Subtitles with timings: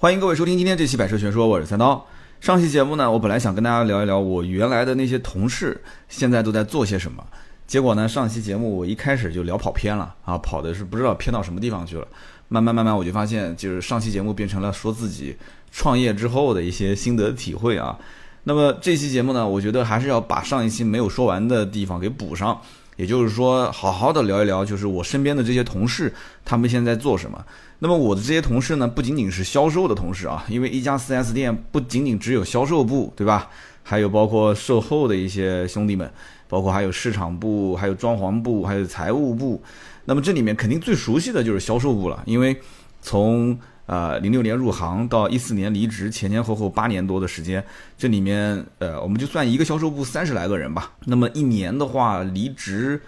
[0.00, 2.06] 欢迎各位收听今天这期《百车全说》，我是三刀。
[2.40, 7.26] 上期节目呢，我本来想跟大家聊一聊我原来的那些同事现在都在做些什么，
[7.66, 12.06] 结果呢，上期节目我一开始就聊跑偏了啊，跑的是不知道偏到什么地方去了。
[12.46, 15.36] 慢慢慢慢，我就发现，就是上期节目变成了说自己
[15.72, 17.98] 创业之后的一些心得体会啊。
[18.44, 22.56] 那么这期节目呢，我觉得还是要把上一期没有说完的地方给补上。
[22.94, 26.12] 也就是说，好好的聊一聊，就是我身边的这些同事，
[26.44, 27.44] 他们现在做什么。
[27.80, 33.48] 那么我的这些同事呢，不仅仅是销售的同事啊，因为一家 4S 店不仅仅只有销售部，对吧？
[33.82, 36.10] 还有包括售后的一些兄弟们，
[36.48, 39.62] 包括还有市场部，还有装潢部，还有财务部。
[40.04, 42.54] 那么这里面肯定最熟悉的就是销售部了，因为
[43.00, 47.64] 从呃，零六年入行到一四年离职，前前后后八年多的时间，
[47.96, 50.92] 这里面呃，我们就算一个销售部三十来个人吧。
[51.06, 53.00] 那么一年的话，离职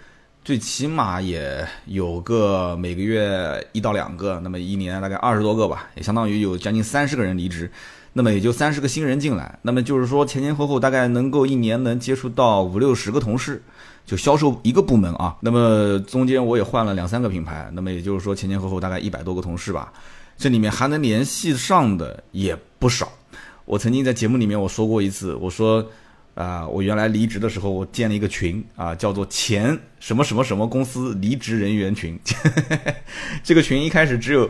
[0.43, 7.71] 最起码也有个每个月一到两个，那么一年大概二十多个吧，也相当于有将近三十个人离职，
[8.13, 9.59] 那么也就三十个新人进来。
[9.61, 13.61] 那么就是说前前后后大概能够一年能接触到五六十个同事，
[14.03, 15.37] 就销售一个部门啊。
[15.41, 19.93] 那么中间我也换了两三个品牌，那么也就是说前前后后大概一百多个同事吧。
[20.37, 23.07] 这里面还能联系上的也不少。
[23.65, 25.85] 我曾经在节目里面我说过一次，我说，
[26.41, 32.19] 啊，我原来离职的时候，我建了一个群啊，叫做前什么什么什么公司离职人员群。
[33.45, 34.49] 这个群一开始只有，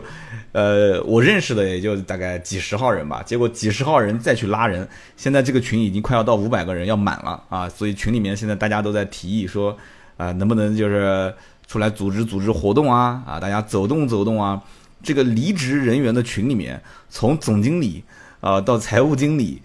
[0.52, 3.22] 呃，我认识的也就大概几十号人吧。
[3.26, 7.68] 结果几十号人再去拉人，现在这个群已经快要到五百个人要满了啊。
[7.68, 9.76] 所以群里面现在大家都在提议说，
[10.16, 11.34] 啊，能不能就是
[11.66, 13.22] 出来组织组织活动啊？
[13.26, 14.62] 啊，大家走动走动啊。
[15.02, 18.02] 这个离职人员的群里面，从总经理
[18.40, 19.60] 啊到财务经理，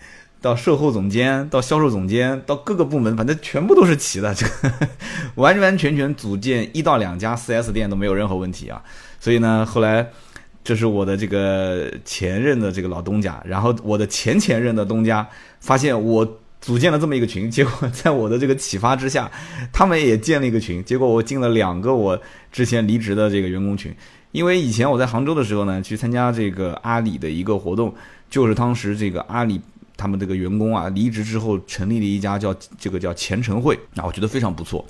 [0.48, 4.34] 到售后总监，到销售总监，到各个部门，反正全部都是齐的。
[4.34, 4.88] 这个
[5.36, 8.81] 完完全全组建一到两家 4S 店都没有任何问题啊。
[9.20, 10.08] 所以呢，后来
[10.64, 15.28] 这是我的这个前任的这个老东家，然后我的前前任的东家
[15.59, 19.30] 发现我组建了这么一个群，结果 在我的这个启发之下，
[19.73, 22.17] 他们也建了一个群，结果我进了两个我
[22.54, 23.94] 之前离职的这个员工群。
[24.32, 27.94] 因为以前我在杭州的时候呢，去参加这个阿里的一个活动，
[28.30, 29.60] 就是当时这个阿里
[29.97, 34.85] 他们这个员工啊离职之后成立了一家叫这个叫前程会，啊，我觉得非常不错，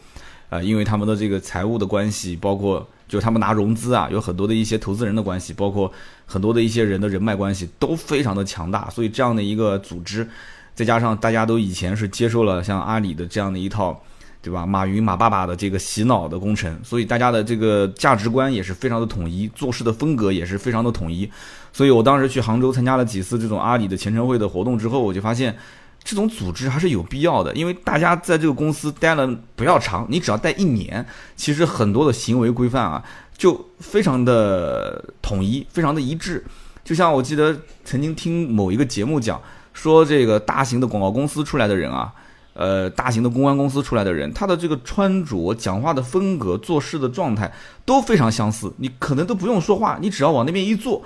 [0.49, 5.91] 呃，因为他们的这个财务的关系，包括就是他们拿融资啊，有很多的一些投资人的关系，包括
[6.25, 10.27] 很多的一些人的人脉关系都非常的强大，所以这样的一个组织，
[10.75, 14.01] 再加上大家都以前是接受了像阿里的这样的一套。
[14.39, 14.65] 对吧？
[14.65, 21.29] 马云马爸爸的这个洗脑的工程，所以大家的这个价值观也是非常的统一，做事的风格也是非常的统一。
[21.77, 25.55] 所以我当时去杭州参加了几次这种阿里的前程会的活动之后，我就发现
[26.03, 31.05] 这种组织还是有必要的，因为大家在这个公司待了不要长，你只要待一年，
[31.35, 33.03] 其实很多的行为规范啊
[33.37, 36.43] 就非常的统一，非常的一致。
[36.83, 37.55] 就像我记得
[37.85, 39.39] 曾经听某一个节目讲
[39.71, 42.11] 说，这个大型的广告公司出来的人啊。
[42.55, 47.53] 呃，大型的公关公司出来的人，他的这个穿着、讲话的风格、做事的状态
[47.85, 48.73] 都非常相似。
[48.77, 51.03] 你可能都不用说话，你只要往那边一坐，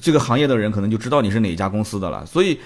[0.00, 2.24] 这个行业的人可能就知道你是哪一家公司的了。
[2.26, 2.58] 所以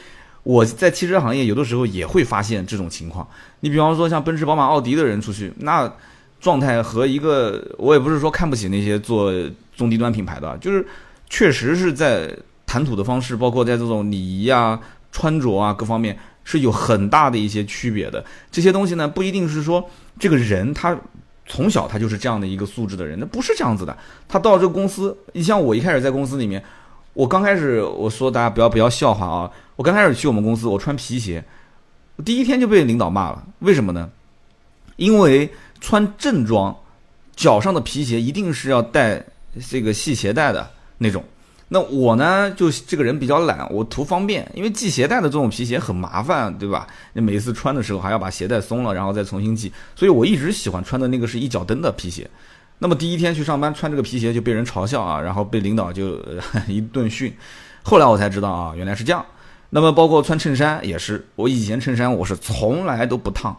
[0.43, 3.27] 我在汽车行业有的时候也会发现这种情况。
[3.61, 5.93] 你比方说像奔驰、宝马、奥迪的人出去，那
[6.41, 9.33] 状态和一个我也不是说看不起那些做
[9.77, 10.87] 中低端品牌的，就是
[11.29, 12.35] 确实是在
[12.67, 14.81] 谈吐的方式，包括在这种礼仪啊、
[15.13, 16.19] 穿着啊各方面。
[16.43, 19.89] 是有很大的一些区别的，这些东西呢不一定是说
[20.19, 20.99] 这个人他
[21.47, 23.97] 从小他就是这样的一个素质的人，那不是这样子的。
[24.27, 26.61] 他到这个公司，你像我一开始在公司里面，
[27.13, 31.45] 我刚开始我说大家不要不要笑话啊，我刚开始去我们公司，我穿皮鞋，
[32.25, 34.09] 第一天就被领导骂了，为什么呢？
[34.97, 35.51] 因为
[35.81, 36.77] 穿正装，
[37.35, 39.25] 脚上的皮鞋一定是要带
[39.69, 41.25] 这个系鞋带的那种。
[41.73, 46.87] 那我呢，就这个人比较懒，我图方便，因为系鞋带的这种皮鞋很麻烦，对吧？
[47.13, 52.29] 你每一次穿的时候还要把鞋带松了，然后再重新系，所以我一直喜欢穿的那个是一脚蹬的皮鞋。
[52.81, 56.19] 那么第一天去上班穿这个皮鞋就被人嘲笑啊，然后被领导就
[56.67, 57.33] 一顿训。
[57.83, 59.25] 后来我才知道啊，原来是这样。
[59.71, 63.57] 那么包括穿衬衫也是，我以前衬衫我是从来都不烫。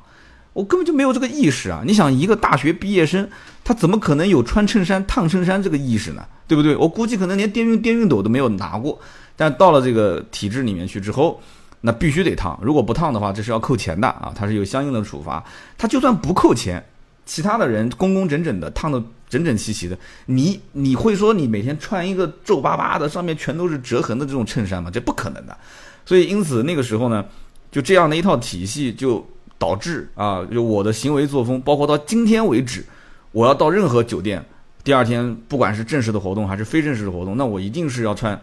[0.54, 1.82] 我根本就没有这个意识啊！
[1.86, 3.30] 你想，一个大学毕业生，
[3.64, 6.26] 他怎么可能有穿衬衫烫衬衫这个意识呢？
[6.46, 6.76] 对不对？
[6.76, 9.00] 我估计可能连电熨电熨斗都没有拿过。
[9.38, 11.40] 但到了这个体制里面去之后，
[11.80, 12.60] 那必须得烫。
[12.62, 14.34] 如果不烫的话，这是要扣钱的啊！
[14.36, 15.42] 它是有相应的处罚。
[15.78, 16.86] 他就算不扣钱，
[17.26, 19.02] 其他的人工工整整的烫的
[19.32, 19.98] 整整齐齐的，
[20.28, 24.92] 你你会说你每天穿一个皱巴巴的，上面全都是折痕的这种衬衫吗？
[24.94, 25.58] 这不可能的。
[26.06, 27.26] 所以因此那个时候呢，
[27.72, 29.26] 就这样的一套体系就。
[29.62, 32.84] 导致啊，就我的行为作风，包括到今天为止，
[33.32, 34.44] 我要到任何酒店，
[34.84, 38.42] 第二天不管是正式的活动还是非正式的活动，那我一定是要穿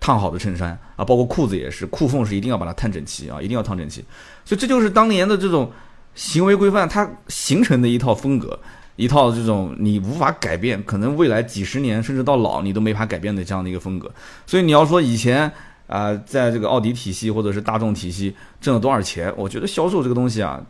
[0.00, 4.02] 烫好的衬衫啊，包括裤子也是，裤缝是一定要把它烫整齐啊，一定要烫整齐。
[4.42, 5.70] 所以这就是当年的这种
[6.14, 8.58] 行为规范，它形成的一套风格，
[8.96, 14.10] 一套这种你无法改变，可能未来几十年甚至到老你都没法改变的这样的一个风格。
[14.46, 15.50] 所以你要说以前
[15.86, 20.60] 啊，在这个奥迪体系或者是大众体系挣了多少钱，我觉得销售这个东西啊，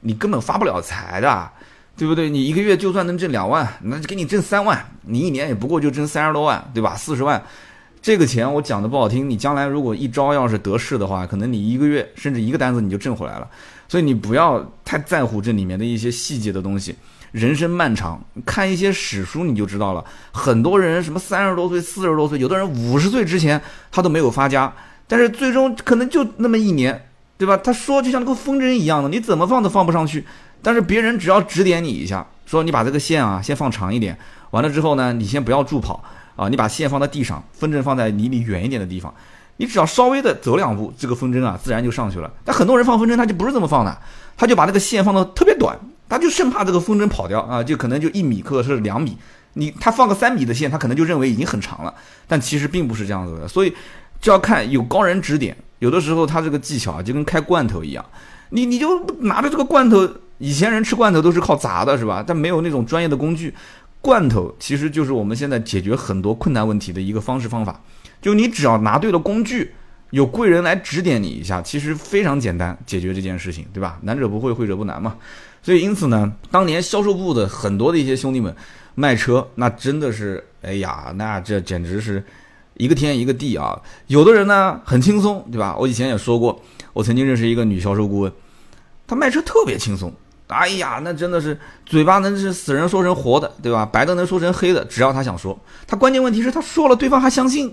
[0.00, 1.50] 你根本发不了财的。
[1.96, 2.30] 对不对？
[2.30, 6.96] 你一个月就算能挣两万，那就给你挣三万，你一年也不过就挣三十多万，对吧？
[6.96, 7.42] 四十万，
[8.00, 13.46] 这个钱我讲的不好听，你将来如果一招要是得势的话，可能你一个月甚至一个单子你就挣回来了。
[13.86, 16.94] 所以你不要太在乎这里面的一些细节的东西。
[17.32, 20.04] 人生漫长，看一些史书你就知道了。
[20.32, 23.60] 很多人什么三十多岁、四十多岁，有的人五十岁之前
[23.92, 24.72] 他都没有发家，
[25.06, 27.56] 但是最终可能就那么一年，对吧？
[27.56, 30.24] 他说就像那个风筝一样的，你怎么放都放不上去。
[30.62, 34.18] 但是别人只要指点你一下，说你把这个线啊先放长一点，
[34.50, 36.02] 完了之后呢，你先不要助跑
[36.36, 39.14] 啊，你把线放在地上，风筝放在离你远一点的地方，
[39.56, 42.30] 你只要稍微的走两步，这个风筝啊自然就上去了。
[42.44, 43.98] 但很多人放风筝他就不是这么放的，
[44.36, 45.78] 他就把那个线放的特别短，
[46.10, 49.16] 他就生怕这个风筝跑掉啊，就可能就一米或者是两米，
[49.54, 51.94] 你他放个三米的线，他可能就认为已经很长了，
[52.26, 53.72] 但其实并不是这样子的，所以
[54.20, 58.04] 就要看有高人指点，有的时候他这个技巧啊就跟开罐头一样，
[58.50, 60.06] 你你就拿着这个罐头。
[60.42, 62.24] 以前人吃罐头都是靠砸的，是吧？
[62.26, 63.54] 但没有那种专业的工具，
[64.00, 67.78] 罐头其实就是我们现在解决很多困难问题的一个方式方法。
[68.22, 69.74] 就你只要拿对了工具，
[70.12, 73.98] 有贵人来指点你一下，其实非常简单解决这件事情，对吧？
[74.04, 75.16] 难者不会，会者不难嘛。
[75.62, 78.54] 所以因此呢，当年销售部的很多的一些兄弟们
[78.94, 82.24] 卖车，那真的是，哎呀，那这简直是
[82.74, 83.80] 一个天一个地啊！
[84.06, 85.76] 有的人呢很轻松，对吧？
[85.78, 86.60] 我以前也说过，
[86.92, 88.32] 我曾经认识一个女销售顾问，
[89.06, 90.12] 她卖车特别轻松。
[90.48, 93.86] 哎呀，那真的是嘴巴能是死人说成活的，对吧？
[93.86, 95.56] 白的能说成黑的，只要他想说。
[95.86, 97.72] 他关键问题是他说了，对方还相信，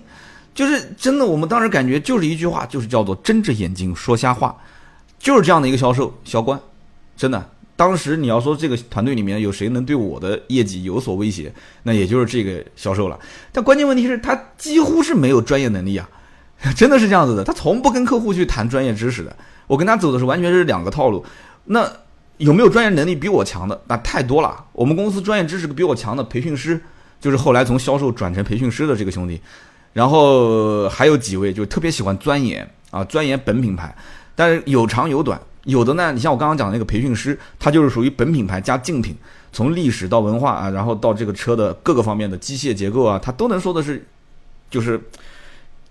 [0.53, 1.25] 就是真的。
[1.25, 4.55] 我们当时感觉就是一句话，就是叫做睁着眼睛说瞎话，
[5.17, 6.59] 就是这样的一个销售销冠。
[7.15, 11.53] 真的，当时你要说这个团队里面有谁能对我的业绩有所威胁，
[11.83, 13.17] 那也就是这个销售了。
[13.53, 16.09] 但关键问题是，他几乎是没有专业能力啊，
[16.75, 17.45] 真的是这样子的。
[17.45, 19.33] 他从不跟客户去谈专业知识的，
[19.67, 21.25] 我跟他走的是完全是两个套路。
[21.63, 21.89] 那。
[22.37, 23.81] 有没有专业能力比我强的？
[23.87, 24.63] 那太多了。
[24.71, 26.79] 我们公司专业知识比我强的培训师，
[27.19, 29.41] 就是后来从销售转成培训师的这个兄弟。
[29.91, 33.91] 然后还有几位就特别喜欢钻研啊，钻研本品牌，
[34.35, 35.41] 但是有长有短。
[35.67, 39.15] 有的呢，你像我刚刚讲的那个培训师，他就是属于本品牌加竞品，
[39.53, 44.05] 从历史到文化啊，然后到这个车的各个方面的机械结构啊，他都能说的是，
[44.69, 44.99] 就是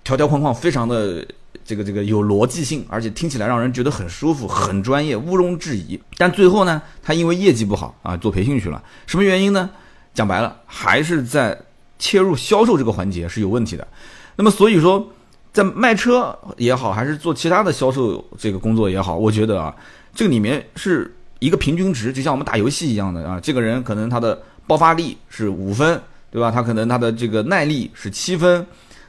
[0.03, 1.27] 条条框框非常的。
[1.65, 6.01] 这个这个有逻辑性，而且听起来让人觉得很舒服、很专业，毋庸置疑。
[6.17, 8.81] 但最后呢，他因为业绩不好啊，做培训去了。
[9.05, 9.69] 什么原因呢？
[10.15, 11.59] 讲白了，还是在
[11.99, 13.89] 切入销售这个环节是有问题的。
[14.37, 15.11] 那么所以说，
[15.57, 19.75] 在卖车也好，还是做其他的销售这个工作也好，我觉得啊，
[20.15, 23.41] 这个里面是一个平均值，就像我们打游戏一样的啊。
[23.41, 25.99] 这个人可能他的爆发力是五分，
[26.31, 26.51] 对吧？
[26.51, 28.61] 他可能他的这个耐力是七分，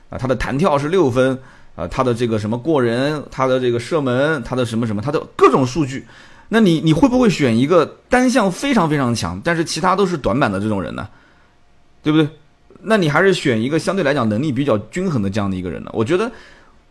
[0.09, 1.37] 啊，他的弹跳是六分。
[1.75, 6.07] 啊，他的这个什么过人，他的这个射门，他的什么什么，他的各种数据，
[6.49, 11.07] 那你你会不会选一个单项非常非常强，但是其他都是短板的这种人呢？
[12.01, 12.27] 对不对？
[12.81, 15.89] 那你还是选一个相对来讲能力比较均衡的这样的一个人呢？
[15.93, 16.31] 我觉得，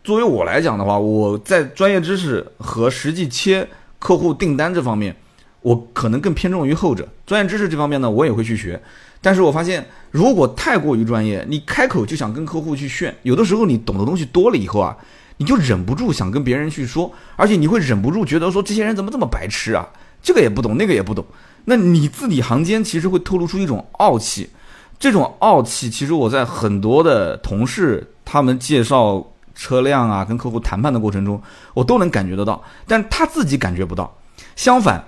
[0.03, 3.67] 作为我来讲的话，我在专业知识和实际切
[3.99, 5.15] 客户订单这方面，
[5.61, 7.07] 我可能更偏重于后者。
[7.25, 8.81] 专业知识这方面呢，我也会去学。
[9.21, 14.95] 但是我发现，如果太过于专业，你开口就想跟客户去炫，有的时候你懂的东西多了以后啊，
[15.37, 19.87] 你就忍不住想跟别人去说，而且你会忍不住觉得说这些人怎么这么白痴啊，
[20.21, 21.25] 这个也不懂，那个也不懂。
[21.65, 24.49] 那你字里行间其实会透露出一种傲气，
[24.99, 29.25] 这种傲气其实我在很多的同事他们介绍
[29.55, 31.41] 车辆啊，跟客户谈判的过程中，
[31.73, 34.15] 我都能感觉得到，但他自己感觉不到。
[34.55, 35.03] 相反。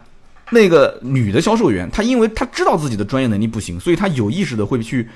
[0.51, 5.07] 那个女的销售员，她因为她知道自己的专业能力不行，所以她有意识的会去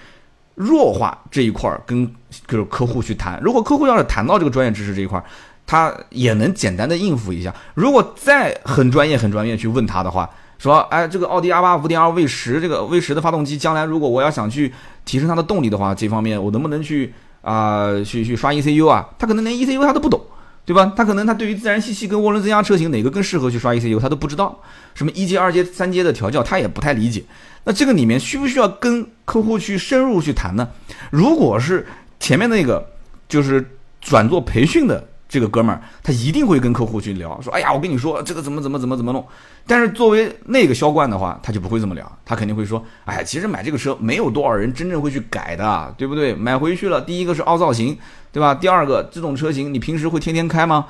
[0.54, 2.06] 弱化这一块儿，跟
[2.48, 3.42] 就是客户去谈。
[3.42, 5.26] 如果客户要是谈到这个专业知识这一块儿，
[5.66, 7.52] 她也能简单的应付一下。
[7.74, 10.30] 如果再很专业很专业去问他的话，
[10.64, 14.74] 说，哎，这个奥迪 R 八五点二 V 十这个 V 十的发动机，将来如果我要想去
[15.06, 19.10] 提升它的动力的话，这方面我能不能去啊去去刷 ECU 啊？
[19.20, 20.20] 他可能连 ECU 他都不懂。
[20.66, 20.94] 对吧？
[20.96, 24.58] 他可能他对于自然吸气跟涡轮增压车型哪个更适合去刷 ECU，他都不知道。
[24.96, 27.22] 什么一阶、二阶、三阶的调教，他也不太理解。
[27.66, 30.70] 那这个里面需不需要跟客户去深入去谈呢？
[31.12, 31.86] 如果是
[32.18, 32.88] 前面那个
[33.28, 39.26] 就是转做培训的这个哥们儿，他一定会跟客户去聊，说：“哎呀，我跟你说这个怎么怎么怎么怎么弄。”
[39.66, 46.36] 但是作为那个销冠的话，他就不会这么聊，他肯定会说：“哎，其实买这个车没有多少人真正会去改的，对不对？
[46.36, 47.98] 买回去了，第一个是凹造型。”
[48.32, 48.54] 对吧？
[48.54, 50.88] 第二个，这种车型你平时会天天开吗？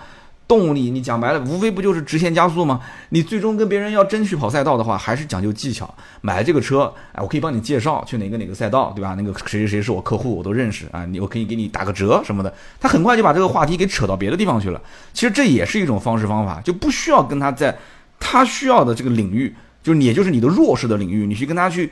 [0.47, 2.81] 动力，你讲白了，无非不就是直线加速吗？
[3.09, 5.91] 你最终跟别人要争取跑赛道的话，还是讲究技巧。
[6.21, 9.15] 买这个车，哎，我可以帮你介绍去哪个哪个赛道，对吧？
[9.17, 12.53] 那个谁谁谁是我客户，我都认识啊，你我可以给你打个折什么的。
[12.79, 14.81] 他很快就把这个话题给扯到别的地方去了。
[15.13, 17.75] 其实这也是一种方式方法，就不需要跟他在
[18.19, 21.91] 他需要的这个领域，就是也就是你的弱势的领域，你去跟他去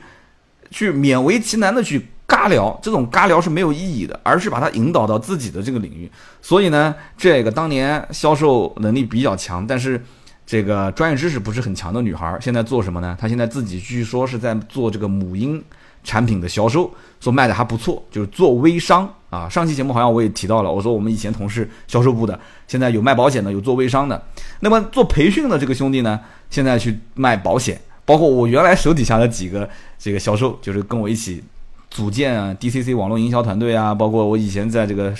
[0.70, 2.06] 去勉为其难的去。
[2.26, 6.10] 尬聊这种尬聊是没有意义的，而是把它引导到自己的这个领域。
[6.40, 10.02] 所以呢，这个当年销售能力比较强，但是
[10.46, 13.16] 这个专业知识不是很强的女孩儿，现在做什么呢？
[13.20, 15.62] 她现在自己据说是在做这个母婴
[16.02, 19.48] 产品的销售，说卖的还不错，就是做微商啊。
[19.48, 24.20] 上期节目好像我也提到了，我说我们以前同事销售部的，现在有卖保险的，有做微商的。
[24.60, 26.18] 那么做培训的这个兄弟呢，
[26.50, 31.42] 现在去卖保险，包括我原来手底下的几个这个销售，就是跟我一起。
[31.92, 35.12] 组建啊，DCC 网络营销团队啊，包括我以前在这个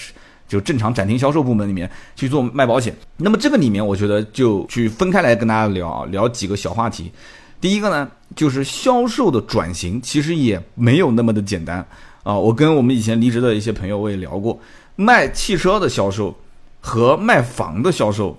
[0.49, 2.95] 就正常展厅销售部门里面去做卖保险。
[3.19, 7.12] 那么这个里面，我觉得就去分开来跟大家聊聊几个小话题。
[7.61, 11.87] 第一个呢，就是销售的转型其实也没有那么的简单
[12.23, 12.37] 啊。
[12.37, 14.59] 我跟我们以前离职的一些朋友我也聊过，
[14.97, 16.35] 卖汽车的销售
[16.81, 18.37] 和卖房的销售。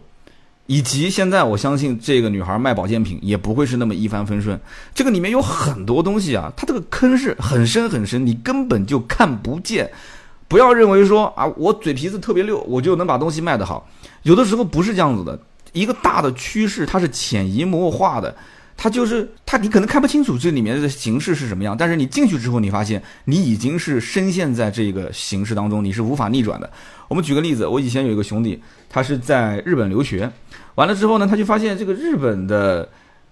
[0.65, 4.59] 以及现在，我相信这个女孩卖保健品也不会是那么一帆风顺。
[4.95, 9.91] 这个里面有很多东西啊，它这个坑是很深很深，你根本就看不见。
[10.47, 13.89] 不要认为说啊，我嘴皮子特别溜，我就能把东西卖得好。
[14.21, 15.37] 有的时候不是这样子的，
[15.73, 18.33] 一个大的趋势它是潜移默化的，
[18.83, 26.69] 它就是它，你可能看不清楚这里面的形式是什么样，但是你进去之后，你发现你已经是深陷在这个形式当中，你是无法逆转的。
[27.07, 30.29] 我们举个例子，我以前有一个兄弟，他是在日本留学。
[30.75, 32.85] 完了之后呢，他就发现这个日本的，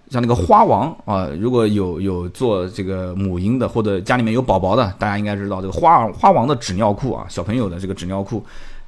[0.09, 8.41] 像那个花王啊，如果有有做这个母婴的或者家里面有宝宝的，大家应该知道这个花花王的纸尿裤啊，小朋友的这个纸尿裤，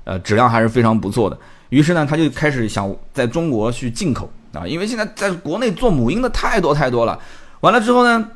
[0.05, 1.37] 呃，质量还是非常不错的。
[1.67, 7.19] 于是呢，他就开始想在中国去进口啊，因为现在在国内做母婴的太多太多了。
[7.61, 8.29] 完了之后呢，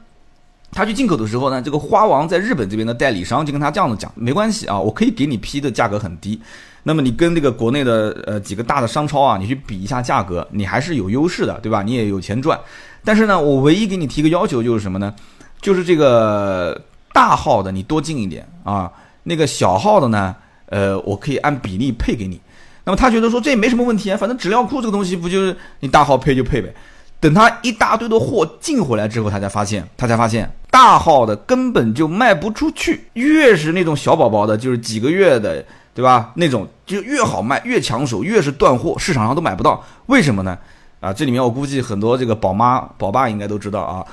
[0.71, 6.41] 他去进口的时候呢，这个花王在日本这边的代理商就跟他这样子讲，没关系啊，我可以给你批的价格很低。
[6.83, 11.83] 那么你跟这个国内的呃几个大的商超啊，你去比一下价格，你还是有优势的，对吧？
[11.83, 12.57] 你也有钱赚。
[13.03, 15.13] 但是呢，我唯一给你提个要求就是什么呢？
[15.61, 16.81] 就是这个
[17.11, 18.89] 大号的你多进一点啊，
[19.23, 20.33] 那个小号的呢，
[20.67, 22.39] 呃，我可以按比例配给你。
[22.87, 26.73] 那么他觉得说这也没什么问题啊，反正纸尿裤这个东西不就是你大号配就配呗。
[27.19, 35.63] 等他一大堆的货进回来之后，他才发现，他才发现大号的根本就卖不出去，越是那种小宝宝的，就是几个月的。
[35.97, 36.31] 对吧？
[36.35, 39.83] 那种就越好卖，越抢手，越是断货，市场上都买不到。
[40.05, 40.55] 为什么呢？
[40.99, 44.05] 啊，这里面我估计很多这个宝妈、宝爸应该都知道啊。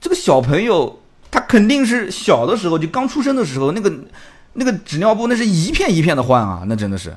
[0.00, 0.98] 这个小朋友
[1.30, 3.92] 他肯定是小的时候就刚出生的时候，那个
[4.54, 7.14] 那个纸尿布那是一片一片的换啊，那真的是。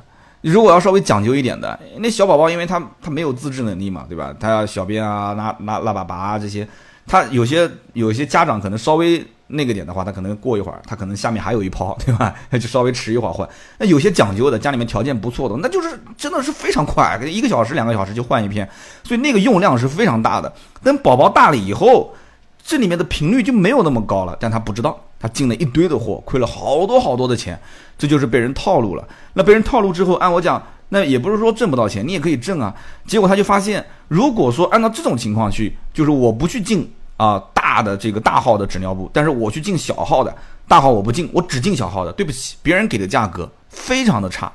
[0.52, 4.34] 如果要稍微讲究一点的，那小宝宝因为他他没有自制能力嘛，对吧？
[4.40, 6.68] 他要小便啊、拉拉拉粑粑啊这些，
[7.08, 9.26] 他有些有些家长可能稍微。
[9.48, 12.34] 那个点的话，他可能过一会儿，他可能下面还有一泡，对吧？
[12.50, 13.48] 那 就稍微迟一会儿换。
[13.78, 18.68] 那有些讲究的，家里面条件不错的，那就是真的是非常快，一个小时、两个小时就换一片，
[19.04, 20.52] 所以那个用量是非常大的。
[20.82, 22.16] 等宝宝大了以后，
[22.64, 27.60] 这里面的频率就没有那么高了，但他不知道，他进了一堆的货，亏了好多好多的钱，
[27.98, 29.08] 这就是被人套路了。
[29.34, 32.74] 那被人套路之后，按我讲，那也不是说挣不到钱，你也可以挣啊。
[33.06, 36.92] 结果他就发现，如果说按照这种情况去，就是我不去进。
[37.16, 40.36] 啊，大的这个大号的纸尿布，但是我去进小号的，
[40.68, 42.12] 大号我不进，我只进小号的。
[42.12, 44.52] 对不起，别人给的价格非常的差，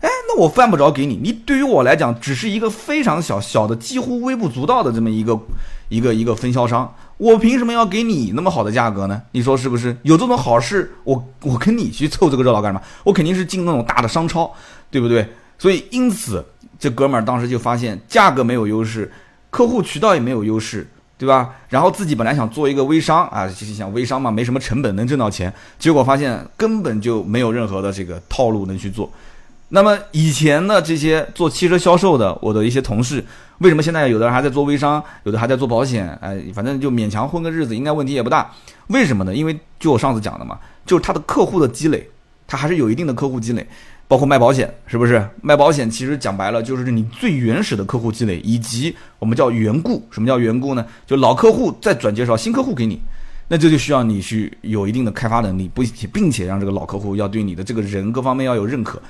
[0.00, 1.18] 哎，那我犯不着给你。
[1.22, 5.38] 你对于我来讲，只是一个非常小小的、几乎微不足道的这么一个
[5.88, 9.20] 一个一个分销商，我凭什么要给你那么好的价格呢？
[9.32, 9.94] 你说是不是？
[10.04, 12.82] 有这种好事，我我跟你去凑这个热闹干什么？
[13.04, 14.50] 我肯定是进那种大的商超，
[14.90, 15.28] 对不对？
[15.58, 16.42] 所以因此，
[16.78, 19.12] 这哥们儿当时就发现价格没有优势，
[19.50, 20.88] 客户渠道也没有优势。
[21.20, 21.54] 对吧？
[21.68, 25.52] 然后自己本来想做一个微商啊，就是想微商嘛，没什么成本，能挣到钱。
[25.78, 29.12] 结果发现根本就没有任何的这个套路能去做。
[29.70, 33.24] 那么以前的这些做汽车销售的，我的一些同事，
[33.58, 36.08] 为什么现在有的人还在做微商，有的还在做保险？
[36.20, 38.50] 哎，反正就勉强混个日子，应该问题也不大。
[38.88, 39.34] 为什么呢？
[39.34, 42.06] 因为就我上次讲的嘛，就是他的客户的积累，
[42.46, 43.66] 他还是有一定的客户积累。
[44.08, 45.24] 包括卖保险，是不是？
[45.40, 50.04] 卖保险其实讲白了就是你最原始的客户积累，以及我们叫缘故。
[50.10, 50.84] 什么叫缘故呢？
[51.06, 53.00] 就老客户再转介绍新客户给你，
[53.46, 59.00] 那这就需要你去有一定的开发能力，不并且让这个老客户要对你的这个人各方面要有认可。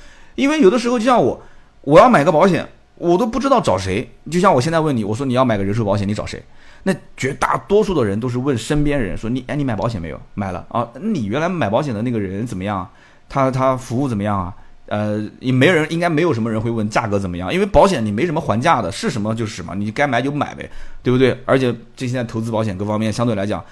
[0.40, 1.42] 因为有的时候就像我，
[1.82, 2.66] 我要买个保险，
[2.96, 4.10] 我都不知道找谁。
[4.30, 6.42] 就像我现在问你，我说你要买个人寿保险，你找谁？
[6.84, 10.18] 那绝大多数的人都是问身边人，说你哎你买保险没有？
[10.34, 10.88] 买了啊？
[10.98, 12.88] 你原来买保险的那个人怎么样？
[13.28, 14.54] 他他服务怎么样啊？
[14.86, 20.68] 呃，也没人应该没有什么人会问价格怎么样，因为保险你没什么还价的，是什么就是什么，你该买就买呗，
[21.02, 21.38] 对不对？
[21.44, 23.64] 而且这现在投资保险各方面相对来讲，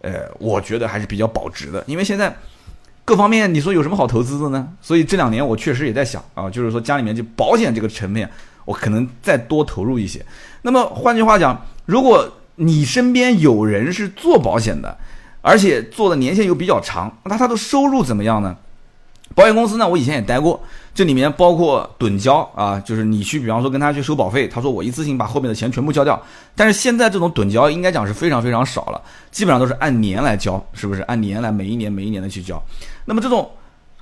[0.00, 2.34] 呃，我觉得还是比较保值的，因为现在
[3.04, 4.66] 各方面你说有什么好投资的呢？
[4.80, 8.28] 所以这两年我确实也在想啊，就是说家里面就保险这个层面，
[8.64, 10.24] 我可能再多投入一些。
[10.62, 14.96] 那么换句话讲，如果你身边有人是做保险的，
[15.42, 18.56] 而且做的年限又比较长，那他的收入怎么样呢？
[19.34, 20.62] 保险公司呢，我以前也待过，
[20.94, 26.22] 这里面包括趸交啊，就是你去，比方说跟他去收保费，他说我一次性把后面的钱全部交掉。
[26.54, 31.02] 但是现在这种趸交应该讲是非常非常少了，基本上都是按年来交，是不是？
[31.02, 32.62] 按年来每一年每一年的去交。
[33.04, 33.50] 那么这种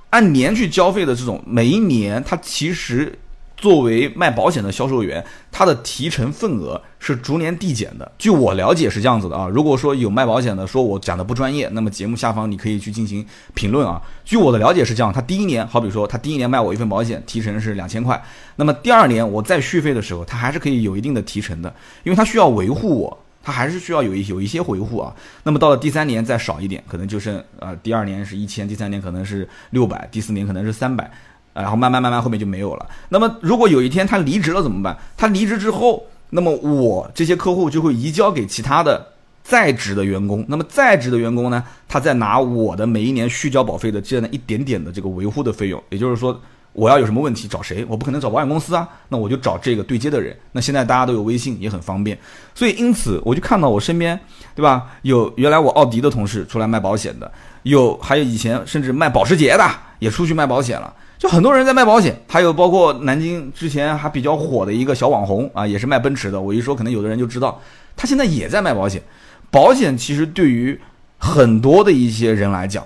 [0.09, 3.17] 按年去交费的这种，每一年它其实。
[3.55, 8.11] 作为卖保险的销售员，他的提成份额是逐年递减的。
[8.17, 9.47] 据我了解是这样子的啊。
[9.47, 14.01] 如果说有卖保险的说我讲的不专业，那么节目下方你可以去进行评论啊。
[14.25, 18.21] 据我的了解是这样，他第一年，好比说他第一年卖我一份保险，提成是两千块，
[18.57, 25.13] 那么第二年我再续费的时候，他还是可以有一定的提成的，因为他需要维护我，他还是需要有一有一些维护啊。
[25.43, 31.11] 那么到了第三年再少一点，可能就剩呃第二年是一千，第三年可能是六百，第四年可能是三百。
[31.53, 32.89] 然后慢慢慢慢后面就没有了。
[33.09, 34.97] 那么如果有一天他离职了怎么办？
[35.15, 39.05] 他离职之后，那么我这些客户就会移交给其他的
[39.43, 40.43] 在职的员工。
[40.47, 45.79] 那么在职的员工呢，他再拿我的每一年续交保费的这样的一点点的这个维护的费用。
[45.91, 46.41] 也就是说，
[46.73, 47.85] 我要有什么问题找谁？
[47.87, 50.35] 我不可能找保险公司啊，那我就找这个对接的人。
[50.51, 52.17] 那现在大家都有微信，也很方便。
[52.55, 54.19] 所以因此我就看到我身边，
[54.55, 54.85] 对吧？
[55.03, 59.63] 有原来我奥迪的同事出来卖保险的，有还有以前甚至卖保时捷的
[59.99, 60.93] 也出去卖保险了。
[61.19, 66.41] 就很多人在卖保险，还有包括南京之前还比较火的一个小网红啊，也是卖奔驰的。
[66.41, 67.61] 我一说，可能有的人就知道，
[67.95, 69.01] 他现在也在卖保险。
[69.49, 70.77] 保险其实对于
[71.17, 72.85] 很多的一些人来讲，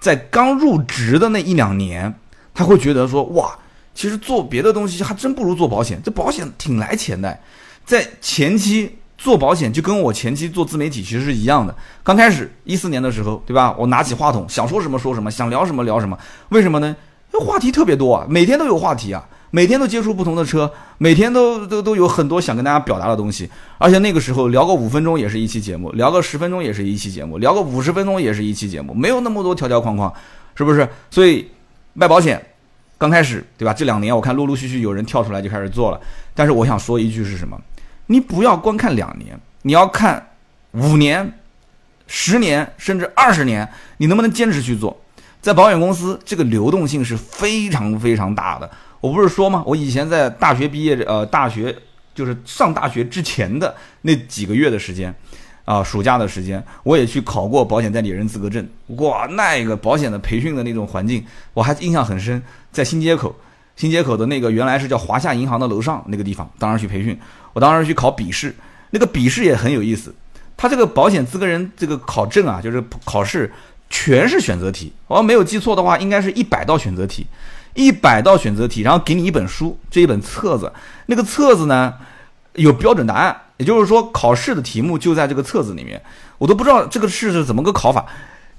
[0.00, 2.12] 在刚入职的那一两年，
[2.54, 3.56] 他会觉得说，哇，
[3.94, 7.38] 其实做别的东西还真不如做保险，这保险挺来钱的。
[7.84, 11.74] 在前期做保险，就跟我前期做自媒体其实是一样的。
[12.02, 13.74] 刚开始一四年的时候，对吧？
[13.78, 16.18] 我拿起话筒，想说什么说什么，想聊什么聊什么。
[16.50, 16.96] 为什么呢？
[17.32, 23.48] 因为话题特别多啊，每天都有话题啊，每天都接触不同的车，每天都都都有很多想跟大家表达的东西。
[23.78, 30.12] 而且那个时候聊个五分钟也是一期节目，聊个十分钟也是一期节目，聊个五十分钟也是一期节目，没有那么多条条框框，
[30.54, 30.86] 是不是？
[31.10, 31.48] 所以
[31.94, 32.40] 卖保险
[32.98, 33.74] 刚开始，对吧？
[33.74, 36.00] 这两年我看陆陆续续有人跳出来就开始做了。
[36.34, 37.60] 但是我想说一句是什么？
[38.06, 40.30] 你不要光看两年，你要看
[40.72, 41.38] 五年、
[42.06, 44.98] 十年甚至二十年，你能不能坚持去做？
[45.40, 48.70] 在保险公司，这个流动性是非常非常大的。
[49.00, 49.62] 我不是说吗？
[49.66, 51.76] 我以前在大学毕业，呃，大学
[52.14, 55.12] 就是上大学之前的那几个月的时间，
[55.64, 58.66] 啊，暑假的时间，我也去考过保险代理人资格证。
[58.98, 62.42] 哇，那个保险的培训的那种环境，我还印象很深。
[62.70, 63.34] 在新街口，
[63.76, 67.18] 新街口的那个原来是叫华夏银行的楼上那个地方，当时去培训。
[67.52, 68.54] 我当时去考笔试，
[68.90, 70.14] 那个笔试也很有意思。
[70.56, 73.52] 他这个保险资格人这个考证啊，就是考试。
[73.94, 77.26] 全是选择题，我要没有记错的话，应该是一百道选择题，
[77.74, 80.72] 一百道选择题，然后给你一本书，这一本册子，
[81.04, 81.92] 那个册子呢
[82.54, 86.02] 有标准答案，也就是说考试的题目就在这个册子里面，
[86.38, 88.04] 我都不知道这个试是怎么个考法，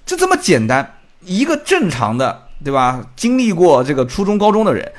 [0.06, 3.06] 就这么简单，一个正常的，对吧？
[3.18, 4.90] 经历过这个初中高中的人，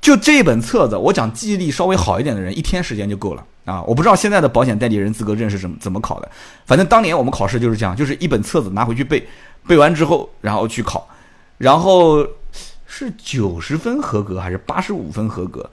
[0.00, 3.82] 就这一本册子，我讲记忆力稍微好一点的人，一天时间就够了啊！
[3.82, 6.30] 我不知道现在的保险代理人资格证是怎么怎么考的，
[6.64, 9.28] 反正当年我们考试就是这样，就是一本册子拿回去背。
[9.68, 11.06] 背完之后，然后去考，
[11.58, 12.26] 然后
[12.86, 15.68] 是九十分合格还是八十五分合格？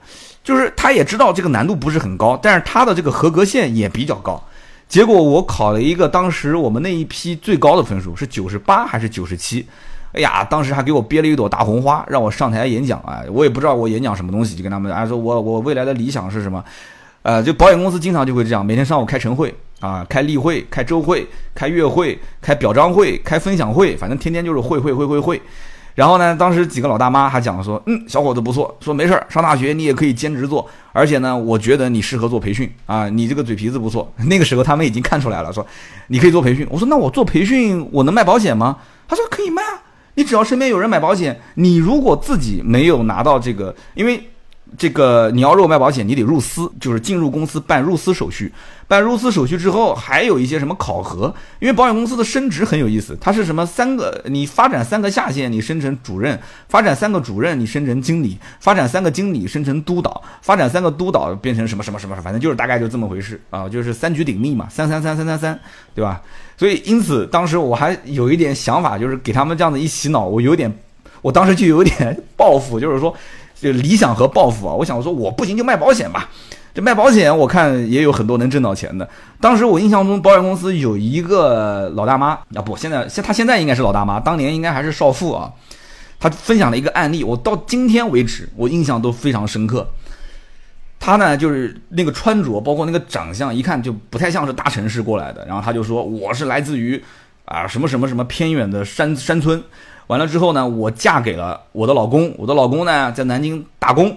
[0.48, 4.42] 就是他也知道这个难度不是很高，但是他的这个合格线也比较高。
[4.88, 9.66] 结果我考了一个当时我们那一批最高的分数是九十八还是九十七？
[10.14, 13.20] 哎呀，当时还给我憋了一朵大红花，让我上台演讲啊！
[13.30, 16.64] 我也不知道我演讲什么东西，就跟他们啊说我我未来的理想是什么？
[17.20, 19.54] 呃，就保险公司经常就会这样，每天上午开晨会。
[19.80, 25.40] 啊，开例会、开周会、开月会、开表彰会、开分享会，反正天天就是会会会会会。
[25.98, 34.08] 然后呢，当时几个老大妈还讲说，嗯，小伙子不错，说没事儿，上大学你也可以兼职做，而且呢，我觉得你适合做培训啊，你这个嘴皮子不错。
[34.28, 35.66] 那个时候他们已经看出来了，说
[36.06, 36.64] 你可以做培训。
[36.70, 38.76] 我说那我做培训，我能卖保险吗？
[39.08, 39.82] 他说可以卖啊，
[40.14, 44.30] 你只要身边有人买保险，你如果自己没有拿到这个，因为。
[44.76, 48.52] 这个你要肉卖保险，你得入司，就是进入公司办入司手续。
[48.86, 51.34] 办入司手续之后，还有一些什么考核？
[51.58, 54.22] 因为保险公司的升职很有意思，它是什么三个？
[54.26, 56.34] 你发展三个下线，你升成主任；
[56.70, 62.16] 发展三个主任，你升成经理；发展三个经理，升成督导；发展三个督导，变成什么什么什么？
[62.22, 65.60] 反正就是大概就这么回事啊，就是三局鼎立嘛，三三三三三三，
[65.94, 66.22] 对吧？
[66.56, 70.72] 所以因此当时我还有一点想法，就是给他们这样的一洗脑，我有点，
[71.20, 73.14] 我当时就有点报复，就是说。
[73.60, 76.28] 这理想和抱负啊，我想说我不行就卖保险吧。
[76.74, 79.08] 这卖保险我看也有很多能挣到钱的。
[79.40, 85.50] 当时我印象中保险公司有一个老大妈啊，不，现在现她现在应该是老大妈，当年应该还是少妇啊。
[86.20, 89.88] 她分享了一个案例，我到今天为止我印象都非常深刻。
[91.00, 95.44] 她呢就是那个穿着，包括那个长相，一看就不太像是大城市过来的。
[95.46, 97.02] 然后她就说我是来自于
[97.44, 99.60] 啊什么什么什么偏远的山山村。
[100.08, 104.14] 完了之后呢，我嫁给了我的老公，我的老公呢在南京打工，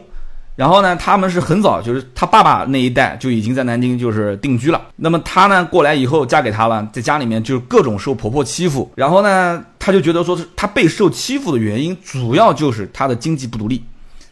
[0.56, 4.82] 然后呢，他们是很早，就是他爸爸那一代就已经在南京就是定居了。
[4.96, 13.84] 那么他呢过来以后嫁给他了，在家里面就各种受婆婆欺负，然后呢，他就觉得说是他被受欺负的原因，主要就是他的经济不独立，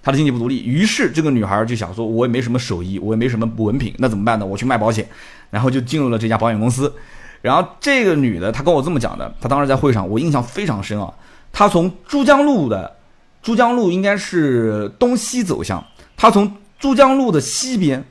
[0.02, 0.64] 他的经济不独立。
[0.64, 4.46] 于是这个女孩就想说，我也没什么手艺，我也没什么文凭，那怎么办呢？
[4.46, 5.06] 我去卖保险，
[5.50, 6.94] 然后就进入了这家保险公司。
[7.42, 11.12] 然后这个女的她跟我这么讲的，她当时在会上，我印象非常深啊。
[11.52, 12.96] 他从珠江路的
[13.42, 15.84] 珠江路应该是东西走向，
[16.16, 18.06] 他从珠江路的西边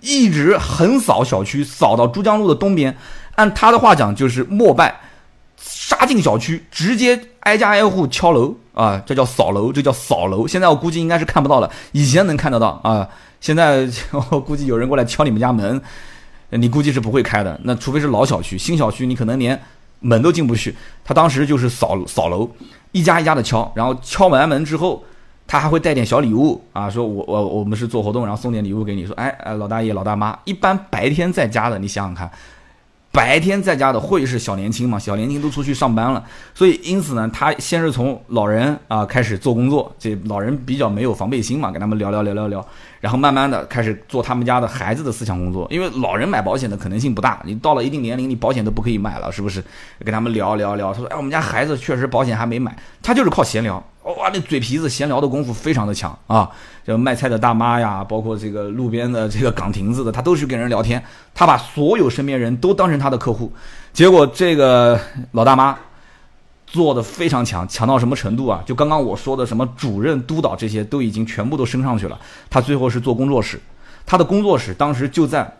[0.00, 2.96] 一直横扫小区，扫到珠江路的东边。
[3.34, 5.00] 按他的话讲，就是末拜
[5.56, 10.46] 杀进小区，直接挨家挨户敲楼啊，这叫扫楼，这叫扫楼。
[10.46, 13.08] 现在我估计应该是看不到了，以前能看得到啊。
[13.40, 13.88] 现在
[14.30, 15.80] 我估计有人过来敲你们家门，
[16.50, 17.58] 你估计是不会开的。
[17.64, 19.60] 那除非是老小区，新小区你可能连
[20.02, 20.74] 门都进不去。
[21.02, 22.50] 他当时就是扫扫楼。
[22.92, 25.02] 一家一家的敲，然后敲完门之后，
[25.46, 32.30] 他还会带点小礼物啊，说我我我们是做活动，然后送点礼物给你，说哎哎老大爷老大妈，一般白天在家的，你想想看。
[33.10, 34.98] 白天在家的会是小年轻嘛？
[34.98, 36.22] 小年轻都出去上班了，
[36.54, 42.66] 所以因此呢，他先是从老人啊开始做工作，这老人比较没有防备心嘛，跟他们聊聊聊聊聊，
[43.02, 49.60] 然后慢慢的开始做他们家的孩子的思想工作，因为老人买保险的可能性不大，你到了一定年龄，你保险都不可以买了，是不是？
[50.04, 53.82] 跟他们聊聊聊，他说，哎，我们家孩子确实保险还没买，他就是靠闲聊。
[54.04, 56.48] 哇，那嘴皮子闲聊的功夫非常的强啊！
[56.84, 61.02] 就卖菜的大妈呀，包括这个路边的这个岗亭子的，他都去跟人聊天。
[61.34, 63.52] 他把所有身边人都当成他的客户。
[63.92, 64.98] 结果这个
[65.32, 65.76] 老大妈
[66.72, 68.62] 做的非常强，强到什么程度啊？
[68.64, 72.18] 就刚刚我说的什么主任、督导这些都已经全部都升上去了。
[72.48, 73.60] 他最后是做工作室，
[74.06, 75.54] 他的工作室当时就在，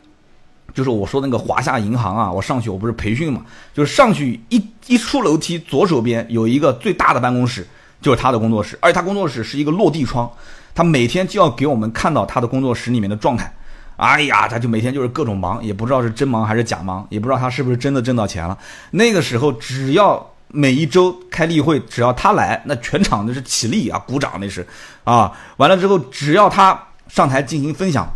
[0.73, 2.33] 就是我说那个华夏银行啊。
[2.33, 3.43] 我上去我不是培训嘛，
[3.75, 7.67] 就是上去一一出楼梯，左手边有一个最大的办公室。
[8.01, 10.29] 就是他的工作室，而且他工作室是一个落地窗，
[10.75, 13.55] 他每天就要给我们看到他的工作室里面的状态。
[13.97, 18.59] 哎呀，他就每天就是各种忙，也不知道是真忙还是假忙，也不知道他是不是真的挣到钱了。
[18.91, 24.65] 那个时候，只要每一周开例会，只要他来，那全场都是起立啊，鼓掌那是
[25.03, 25.33] 啊。
[25.57, 28.09] 完了之后，只要他上台进行分享，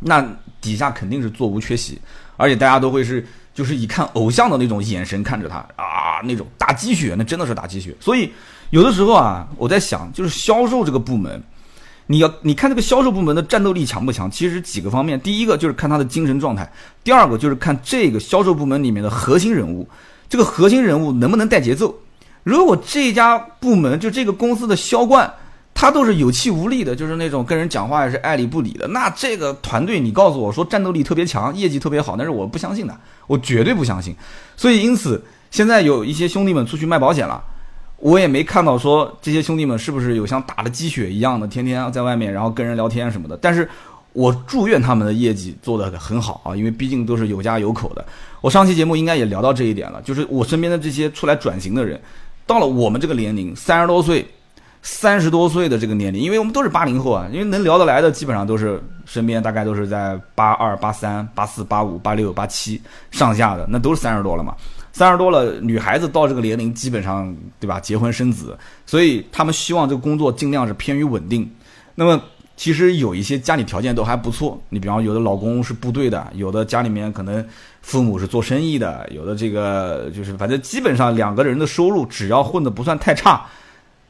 [0.00, 0.22] 那
[0.60, 1.98] 底下肯定是座无缺席，
[2.36, 8.30] 而且大家都会是就是以看偶像的那种眼神看着他啊，那种打鸡血，那真的是打鸡血，所以。
[8.70, 11.42] 有的时候啊，我在想，就是销售这个部门，
[12.06, 14.30] 你要你看这个销售部门的战斗力强不强？
[14.30, 19.88] 其实几个方面，第一个就是看他的精神状态，第二个就是看这个销售部门里面的核心人物，
[20.30, 21.94] 这个核心人物能不能带节奏。
[22.42, 25.30] 如果这家部门就这个公司的销冠，
[25.74, 34.14] 他都是有气无力的，就是那种跟人讲话也是爱理不理的，那这个团队你告诉我说战斗力特别强，业绩特别好，但是我不相信的，我绝对不相信。
[34.56, 37.42] 所以因此，现在有一些兄弟们出去卖保险了。
[37.98, 43.36] 我也没看到说这些兄弟们是不是有像打了鸡血一样的，天天在外面然后跟人聊天什么的。
[43.36, 43.68] 但是，
[44.12, 48.04] 我祝愿他们的业绩做得很好啊，因为毕竟都是有家有口的。
[48.40, 52.00] 我上期节目应该也聊到这一点了，就是我身边的这些出来转型的人，
[52.46, 54.26] 到了我们这个年龄，三十多岁、
[54.82, 64.54] 三十多岁的这个年龄，因为我们都是八零后啊，因为能聊得来的基本上都是身边大概都是在八二、八三、八四、八五、八六、八七上下的，那都是三十多了嘛。
[64.92, 67.78] 三十多了，女孩子到这个年龄，基本上对吧？
[67.78, 71.48] 结婚生子，所以他们希望这个工作尽量是偏于稳定。
[71.94, 72.20] 那么
[72.60, 77.42] 其实有一些家里条件都还不错，你比方有的老公是部队的，有的家里面可能
[77.80, 83.46] 父母是做生意的，有的这个就是反正基本上两个人的收入只要混得不算太差。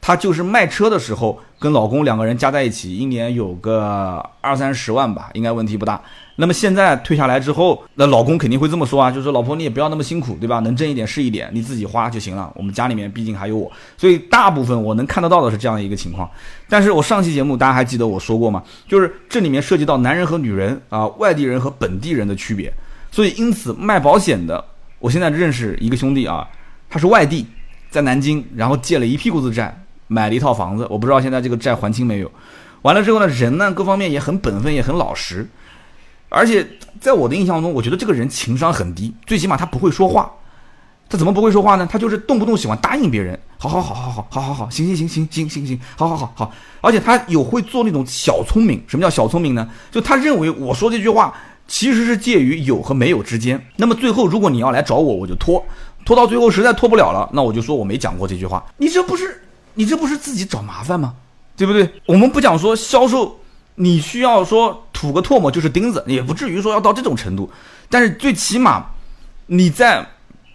[0.01, 6.01] 她就是卖车的时候，跟老公两个人加在一起，一年有个二三十万吧，应该问题不大。
[6.37, 10.57] 那么现在退下来之后，那老公肯定会这么说啊，就是老婆你也不要那么辛苦，对吧？
[10.61, 12.51] 能挣一点是一点，你自己花就行了。
[12.55, 16.27] 我们家里面毕竟还有我，所以大部分我能看得到的是这样一个情况。
[16.67, 18.63] 但是我上期节目大家还记得我说过吗？
[18.87, 22.73] 就是这里面涉及到男人和女人啊，外地人和本地人的区别。
[23.11, 24.65] 所以因此卖保险的，
[24.97, 26.47] 我现在认识一个兄弟啊，
[26.89, 27.45] 他是外地，
[27.91, 29.77] 在南京，然后借了一屁股子债。
[30.11, 32.29] 买了一套房子，我不知道现在这个债还清没有。
[32.81, 35.47] 完了之后呢，人呢各方面也很本分，也很老实。
[36.27, 36.67] 而且
[36.99, 40.29] 在我的印象中，我觉得这个人情商很低，最起码他不会说话。
[41.09, 41.87] 他怎么不会说话呢？
[41.89, 46.53] 他就是动不动喜欢答应别人，好好好好好好好好，行行行行行行行，好好好好。
[46.81, 48.83] 而且他有会做那种小聪明。
[48.87, 49.69] 什么叫小聪明呢？
[49.91, 51.33] 就他认为我说这句话
[51.67, 53.61] 其实是介于有和没有之间。
[53.75, 55.63] 那么最后如果你要来找我，我就拖，
[56.05, 58.65] 拖到最后实在拖不了了，那我就说我没讲过这句话。
[58.77, 59.41] 你这不是
[59.81, 61.15] 你这不是自己找麻烦吗？
[61.57, 61.89] 对不对？
[62.05, 63.39] 我们不讲说销售，
[63.73, 67.51] 你需要说吐个唾沫就是钉子，也不至于说要到这种程度。
[67.89, 68.85] 但是最起码
[69.47, 70.07] 你在。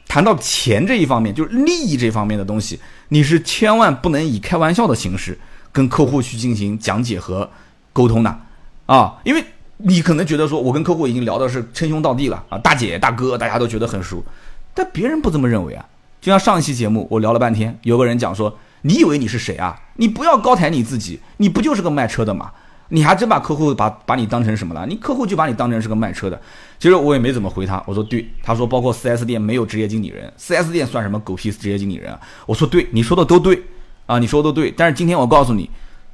[0.08, 5.36] 谈到钱这一方面，就是利益这方面的东西，你是千万不能以开玩笑的形式
[5.72, 7.50] 跟客户去进行讲解和
[7.92, 8.40] 沟通的
[8.86, 9.44] 啊，因为
[9.78, 14.24] 你可能觉得说我跟客户已经聊的是称兄道弟了啊，大姐大哥，大家都觉得很熟，
[14.72, 15.84] 但别人不这么认为啊。
[16.20, 19.76] 就像上一期节目我聊了半天，有个人讲说，你以为你是谁啊？
[19.96, 22.52] 你不要高抬你自己，你不就是个卖车的吗？
[22.90, 24.86] 你还真把客户把把你当成什么了？
[24.86, 26.40] 你客户就把你当成是个卖车的。
[26.78, 32.20] 其实我也没怎么回他，我说对，他说包括 4S 店没有职业经理人，4S 店算什么狗屁职业经理人啊？
[32.46, 33.60] 我说对，你说的都对
[34.06, 34.70] 啊，你说的都对。
[34.70, 35.68] 但是今天我告诉你，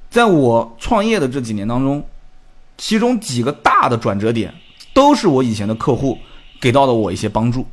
[0.08, 2.02] 在我创业的这几年当中，
[2.78, 4.54] 其中几个大的转折点，
[4.94, 6.16] 都是我以前的客户
[6.58, 7.66] 给到了我一些帮助，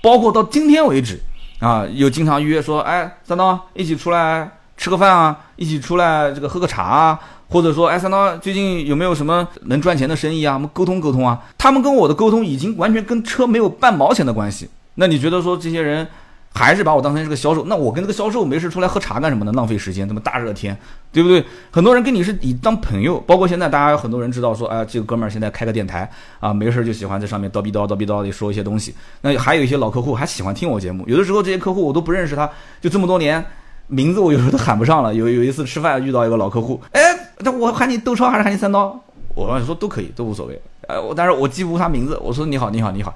[0.00, 1.20] 包括到今天为止
[1.64, 7.18] 啊，有经常约说，哎，三刀一起出来吃个饭啊，一起出来这个喝个茶啊。
[7.48, 10.54] 或者说，哎，三刀最近有没有什么能赚钱的生意啊？
[10.54, 11.40] 我们沟通沟通啊。
[11.56, 14.68] 他们跟我的沟通已经完全跟车没有半毛钱的关系。
[14.96, 16.06] 那你觉得说这些人
[16.54, 17.64] 还是把我当成是个销售？
[17.66, 19.50] 那我跟这个销售没事出来喝茶干什么呢？
[19.52, 20.74] 浪费时间，这么大热天，
[21.12, 21.44] 对不对？
[21.72, 28.94] 很多人跟你是以当朋友，包括现在大家有很多人知道说，哎，这个哥们儿现在开个电台啊，没事就喜欢在上面叨逼叨叨逼叨的说一些东西。
[29.20, 32.48] 那还有一些老客户还喜欢听我节目，有的时候这些客户我都不认识他，
[32.80, 33.44] 就这么多年。
[33.86, 35.14] 名字我有时候都喊不上了。
[35.14, 37.02] 有有一次吃饭遇到一个老客户，哎，
[37.40, 38.98] 那我喊你豆超还是喊你三刀？
[39.34, 40.58] 我说都可以，都无所谓。
[40.88, 42.18] 呃，我但是我记不住他名字。
[42.22, 43.12] 我说你好，你好，你好。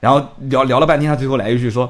[0.00, 1.88] 然后聊聊了半天，他最后来一句说：“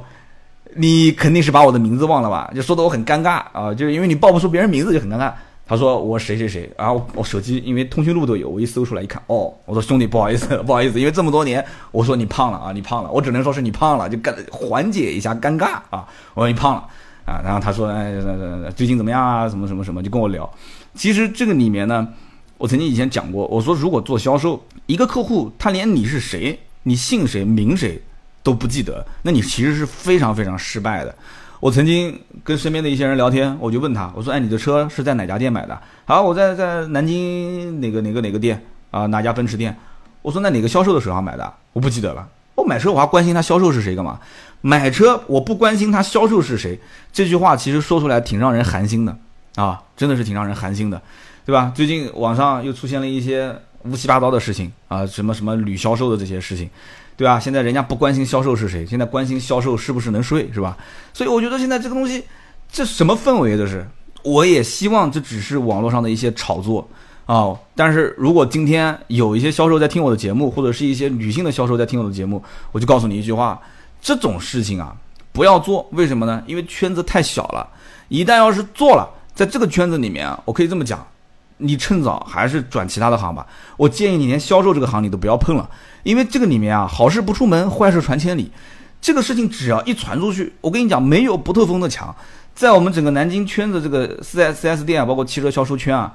[0.76, 5.32] 你肯定是把我的名字忘了吧？”就说的我很尴尬啊，就是因为你报不出别人名字就很尴尬。
[5.66, 16.06] 他说我谁谁谁，然后我手机因为通讯录都有，我一搜出来一看，哦，我说兄弟不好意思， 不好意思，因为这么多年，我说你胖了啊，你胖了，我只能说是你胖了，就尴缓解一下尴尬啊。
[16.34, 16.84] 我说你胖了。
[17.26, 18.12] 啊，然后他说，哎，
[18.76, 19.48] 最近怎么样啊？
[19.48, 20.46] 什么什么什么，就跟我聊。
[20.94, 22.06] 其实这个里面呢，
[22.58, 27.98] 我曾经以前讲过，我说如果做销售，一个客户他连你是谁、你姓谁、名谁
[28.44, 31.12] 都不记得，那你其实是非常非常失败的。
[31.58, 35.76] 我曾经跟身边的一些人聊天，我就问他，我说，哎，你的车是在哪家店买的？
[36.04, 39.06] 好，我在在南京哪个哪个哪个店啊？
[39.06, 39.74] 哪家奔驰店？
[40.22, 41.54] 我说，那哪个销售的手上买的？
[41.72, 42.28] 我不记得了。
[42.54, 44.20] 我买车我还关心他销售是谁干嘛？
[44.60, 46.78] 买车我不关心他销售是谁，
[47.12, 49.16] 这句话其实说出来挺让人寒心的
[49.56, 51.00] 啊，真的是挺让人寒心的，
[51.44, 51.72] 对吧？
[51.74, 53.54] 最近网上又出现了一些
[53.84, 56.70] 乌七八糟的事情啊，什么什么女销售的这些事情，
[57.16, 57.38] 对吧？
[57.38, 60.76] 现在人家不关心销售是谁，现在关心销售是不是能睡，是吧？
[61.12, 62.24] 所以我觉得现在这个东西，
[62.70, 63.86] 这什么氛围这是？
[64.22, 66.88] 我也希望这只是网络上的一些炒作。
[67.26, 73.60] 哦，但是如果今天有一些销售在听我的节目，或者是一些女性的销售在听我的节目，我就告诉你一句话：
[74.00, 74.94] 这种事情啊，
[75.32, 75.88] 不要做。
[75.92, 76.42] 为什么呢？
[76.46, 77.66] 因为圈子太小了。
[78.08, 81.06] 一旦要是做了，在这个圈子里面啊，我可以这么讲，
[81.66, 83.46] 你趁早还是转其他的行吧。
[83.76, 85.68] 我建议你连销售这个行你都不要碰了，
[86.02, 88.50] 因为这个里面啊，好事不出门，坏事传千里。
[89.00, 92.14] 这个事情只要一传出去，我跟你讲，没有不透风的墙。
[92.54, 96.14] 在我们整个南京圈子，这个四 S 四 S 店啊，包括汽车销售圈啊。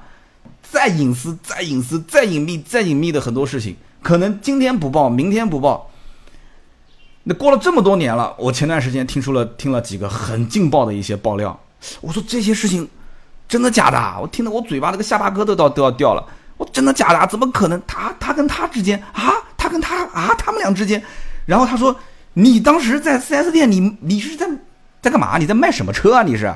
[0.62, 5.90] 再隐私、再隐私、再隐秘、再隐秘的很多事情，可能今天不报，明天不报。
[7.24, 11.58] 那过了这么多年了，我前段时间听出了听了几个很劲爆的一些爆料。
[12.00, 12.88] 我说这些事情
[13.50, 13.98] 真的假的？
[14.22, 16.24] 我听得我嘴巴那个下巴颏都到都要掉了。
[16.56, 17.26] 我真的假的？
[17.26, 17.82] 怎么可能？
[17.84, 21.02] 他他跟他之间啊，他跟他啊，他们俩之间。
[21.46, 21.94] 然后他说
[22.32, 24.46] ：“你当时在 4S 店，你你是在
[25.02, 25.36] 在干嘛？
[25.36, 26.22] 你在卖什么车啊？
[26.22, 26.54] 你是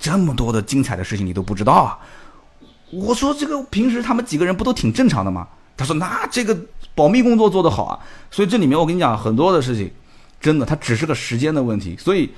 [0.00, 1.96] 这么多的精彩的事情你都不知道啊？”
[2.90, 5.46] 我说这个平时他们几个人不都挺正常的吗？
[5.76, 6.58] 他说那这个
[6.96, 7.98] 保密工作做得好啊，
[8.32, 9.88] 所以这里面我跟你讲很多的事情，
[10.40, 11.96] 真的它只是个时间的问题。
[11.98, 12.28] 所以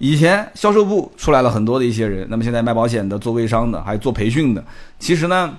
[0.00, 4.64] 以前销售部出来了很多的一些人，那么现在卖保险的、做微商的、还有做培训的，
[4.98, 5.54] 其实呢，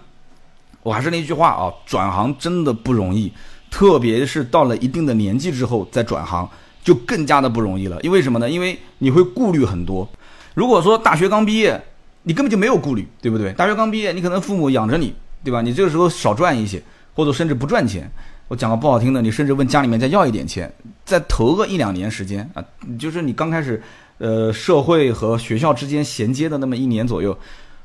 [0.82, 3.32] 我还是那句话啊，转行真的不容易，
[3.70, 6.50] 特别是到了一定的年纪之后再转行，
[6.84, 8.02] 就更加的不容易了。
[8.02, 8.50] 因为什么呢？
[8.50, 10.10] 因为你会顾虑很多。
[10.56, 11.80] 如果说大学刚毕业，
[12.24, 13.54] 你根本就没有顾虑，对不对？
[13.54, 15.62] 大学刚毕业，你可能父母养着你，对吧？
[15.62, 16.82] 你这个时候少赚一些，
[17.14, 18.12] 或者甚至不赚钱。
[18.48, 20.70] 我讲个不好听的，你甚至问家里面再要一点钱，
[21.06, 22.62] 再投个一两年时间啊，
[23.00, 23.82] 就是你刚开始，
[24.22, 27.36] 呃，社会和学校之间衔接的那么一年左右，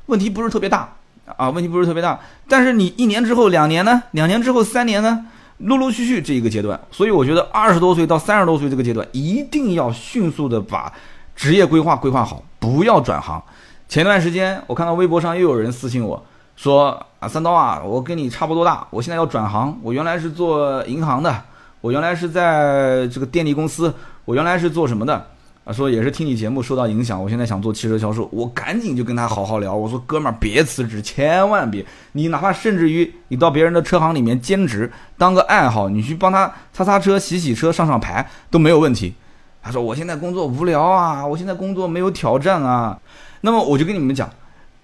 [0.05, 0.93] 问题不是特别大
[1.35, 2.19] 啊，问题不是特别大。
[2.47, 4.03] 但是你一年之后、两年呢？
[4.11, 5.25] 两年之后、三年呢？
[5.57, 10.93] 陆陆续续这一个阶段，所以我觉得二十多岁到三十多岁这个阶段，一定要迅速的把
[11.35, 13.43] 职业规划规划好，不要转行。
[13.89, 16.23] 前段时间我看到微博上又有人私信我
[16.55, 21.35] 说啊，三刀啊，我跟你差不多大，我现在要转行，我原来是做银行的，
[21.81, 23.91] 我原来是在这个电力公司，
[24.25, 25.25] 我原来是做什么的？
[25.67, 29.75] 啊，说也是听你节目受到影响，我现在想做汽车销售，我赶紧就跟他好好聊。
[29.75, 39.13] 我说哥们儿别辞职，千万别，你哪怕甚至于你到别人的车行里面兼职，当个爱好，你去帮他擦擦车、洗洗车、上上牌都没有问题。
[39.61, 42.97] 他说我现在工作无聊啊，我现在工作没有挑战啊。
[43.41, 44.29] 那么我就跟你们讲，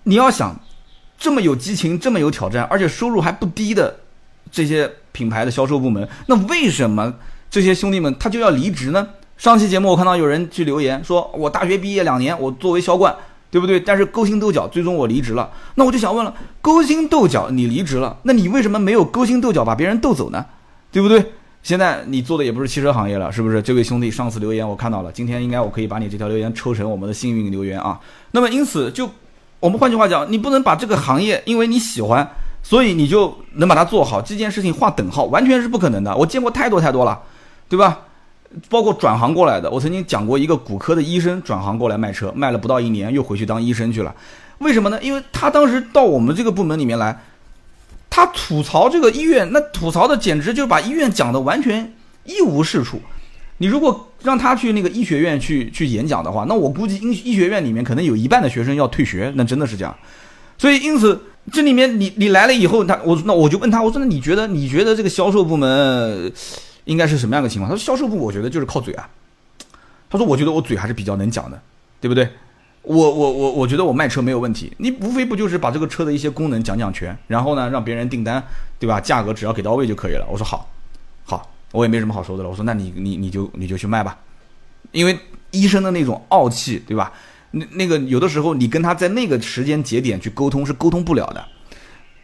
[0.03, 0.59] 你要想
[1.17, 4.01] 这么有激情、这么有挑战，而且收入还不低的
[4.51, 7.13] 这些品牌的销售部门，那为什么
[7.49, 9.07] 这些兄弟们他就要离职呢？
[9.43, 13.13] 上期节目我看到有人去留言说，我大学毕业两年，我作为销冠，
[13.51, 13.77] 对不对？
[13.77, 15.51] 但是勾心斗角，最终我离职了。
[15.75, 20.45] 那我就想问了，勾心斗角你离职了，那你为什么没有勾心斗角把别人斗走呢？
[20.93, 21.33] 对不对？
[21.61, 23.61] 现在你做的也不是汽车行业了，是不是？
[23.61, 27.99] 这位兄弟上次留言我看到了，今天应该我可以把你这条留言抽成我们的幸运留言啊。
[28.31, 29.09] 那么因此就，
[29.59, 32.25] 我们换句话讲，你不能把这个行业因为你喜欢，
[32.63, 36.15] 所以你就能把它做好，这件事情划等号，完全是不可能的。
[36.15, 37.23] 我见过太多太多了，
[37.67, 38.03] 对吧？
[38.69, 44.13] 包括转行过来的，我曾经讲过一个骨科的医生转行过来卖车，卖了不到一年又回去当医生去了。
[44.59, 44.99] 为什么呢？
[45.01, 47.19] 因为他当时到我们这个部门里面来，
[48.09, 53.01] 他吐槽这个医院，那吐槽的简直就把医院讲的完全一无是处。
[53.57, 59.95] 你如果让他去那个医学院去去演讲的话，那我估计医医学院里面可能有一半的学生要退学，那真的是这样。
[60.57, 61.19] 所以因此
[61.51, 66.31] 这里面你你来了以后，他我那我就问他，我说那你觉得你觉得这个销售部门？
[66.85, 67.69] 应该是什么样的情况？
[67.69, 69.09] 他说销售部，我觉得就是靠嘴啊。
[70.09, 71.59] 他说，我觉得我嘴还是比较能讲的，
[71.99, 72.29] 对不对？
[72.83, 78.43] 我我我我觉得我卖车没有问题，你无非不就是把这个车的一些功能讲讲全，然后呢让别人订单，
[78.77, 78.99] 对吧？
[78.99, 80.27] 价格只要给到位就可以了。
[80.29, 80.69] 我说好，
[81.23, 82.49] 好，我也没什么好说的了。
[82.49, 84.17] 我说那你你你就你就去卖吧，
[84.91, 85.17] 因为
[85.51, 87.13] 医生的那种傲气，对吧？
[87.51, 91.47] 那那个有的时候你跟他在那个时间节点去沟通是沟通不了的。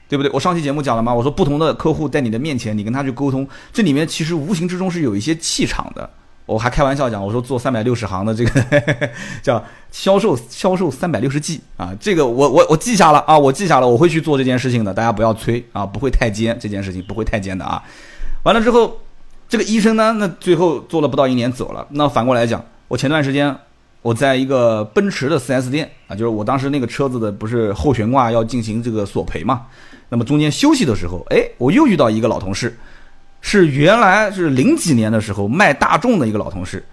[0.10, 0.30] 对不对？
[0.34, 1.14] 我上期节目讲了吗？
[1.14, 6.10] 我说不同的客户在你的面前，你跟他去沟通，这里面其实无形之中是有一些气场的。
[6.48, 8.66] 我还开玩笑讲，我说做三百六十行的这个
[9.44, 17.84] 叫销售销售三百六十计啊，这个我我我记下了啊，我记下了，我会去做这件事情的，大家不要催啊，不会太尖，这件事情不会太尖的啊。
[18.42, 18.98] 完了之后，
[19.48, 21.86] 这个医生呢，那最后做了不到一年走了。
[21.92, 23.56] 那反过来讲，我前段时间
[24.02, 29.66] 我在一个奔驰的 4S 店啊，就是我当时那个车子的不是后悬挂要进行这个索赔嘛。
[30.10, 32.78] 那么中间休息的时候，哎，我又遇到一个老同事，
[33.42, 36.84] 是原来是零几年的时候卖大众的一个老同事。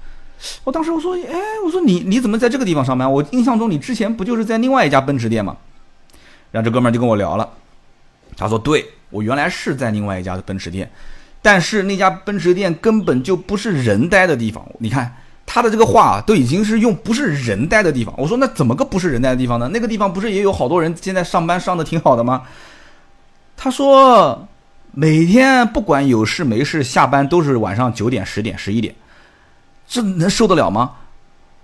[0.65, 3.11] 我当时我说，哎，我说你你怎么在这个地方上班？
[3.11, 5.57] 我印象中你之前不就是在另外一家奔驰店吗？
[6.53, 7.49] 然后这哥们儿就跟我聊了，
[8.37, 10.91] 他说，对我原来是在另外一家的奔驰店，
[11.41, 14.67] 但是那家奔驰店根本就不是人待的地方。
[14.79, 15.15] 你看
[15.47, 18.13] 他的这个话都已经是用不是人待的地方。
[18.19, 19.71] 我说那怎么个不是人待的地方呢？
[19.73, 22.43] 那个地方不是也有好多人现在上班上的挺好的吗？
[23.57, 24.47] 他说，
[24.93, 28.95] 每天不管有事没事，下班都是晚上九点、十点、十一点，
[29.89, 30.93] 这能受得了吗？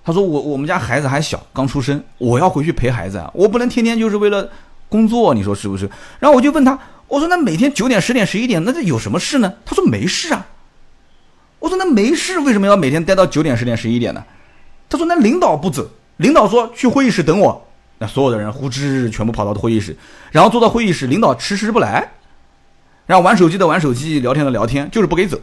[0.05, 4.49] 他说我我们家孩子还小，刚出生，我要回去陪孩子啊，我不能天天就是为了
[4.89, 5.91] 工作，你说是不是？
[6.19, 9.53] 然后我就问他，我说那每天九点、十点、十一点，那这有什么事呢？
[9.65, 10.47] 他说没事啊。
[11.63, 14.25] 我说那没事，为什么要每天待到九点、十点、十一点呢？
[14.91, 17.69] 他说那领导不走，领导说去会议室等我。
[17.99, 19.97] 那所有的人呼之全部跑到会议室，
[20.33, 22.11] 然后坐到会议室，领导迟迟不来，
[23.07, 25.39] 然后玩手机的玩手机，聊天的聊天，就是不给走。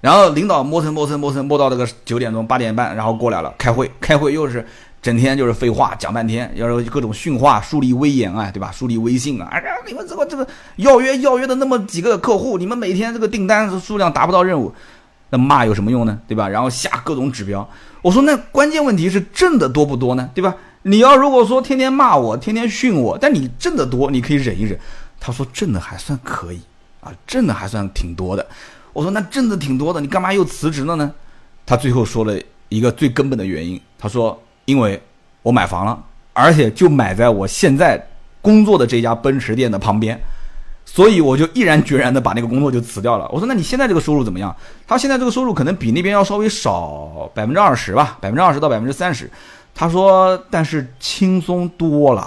[0.00, 4.66] 然后领导磨蹭磨蹭磨蹭磨到这个九点钟八点半，然后过来了开会，开会又是
[5.00, 8.72] 整天就是废话讲半天，要是各种训话，树立威严啊，对吧？
[8.72, 9.48] 树立威信啊！
[9.52, 14.74] 哎呀，你们这个这个要约要约的那么几个客户，你们每天这个订单数量达不到任务，
[15.34, 16.16] 那骂有什么用呢？
[16.28, 16.48] 对吧？
[16.48, 17.68] 然后下各种指标。
[18.02, 20.30] 我说那关键问题是挣的多不多呢？
[20.32, 20.54] 对吧？
[20.82, 24.78] 你要如果说天天骂我，天天训我，但你挣得多，你可以忍一忍。
[25.18, 26.60] 他说挣的还算可以
[27.00, 28.46] 啊，挣的还算挺多的。
[28.92, 31.12] 我说那挣的挺多的，你干嘛又辞职了呢？
[31.66, 35.02] 他最后说了一个最根本的原因，他说因为
[35.42, 36.00] 我买房了，
[36.32, 38.06] 而且就买在我现在
[38.40, 40.16] 工作的这家奔驰店的旁边，
[40.84, 43.28] 所以我就毅然决然的把那个工作就辞掉了。
[43.32, 44.54] 我说那你现在这个收入怎么样？
[44.86, 49.30] 他现在这个收入可能比那边要稍微少百分之二十吧，百分之二十到百分之三十。
[49.74, 52.24] 他说：“但是轻松多了，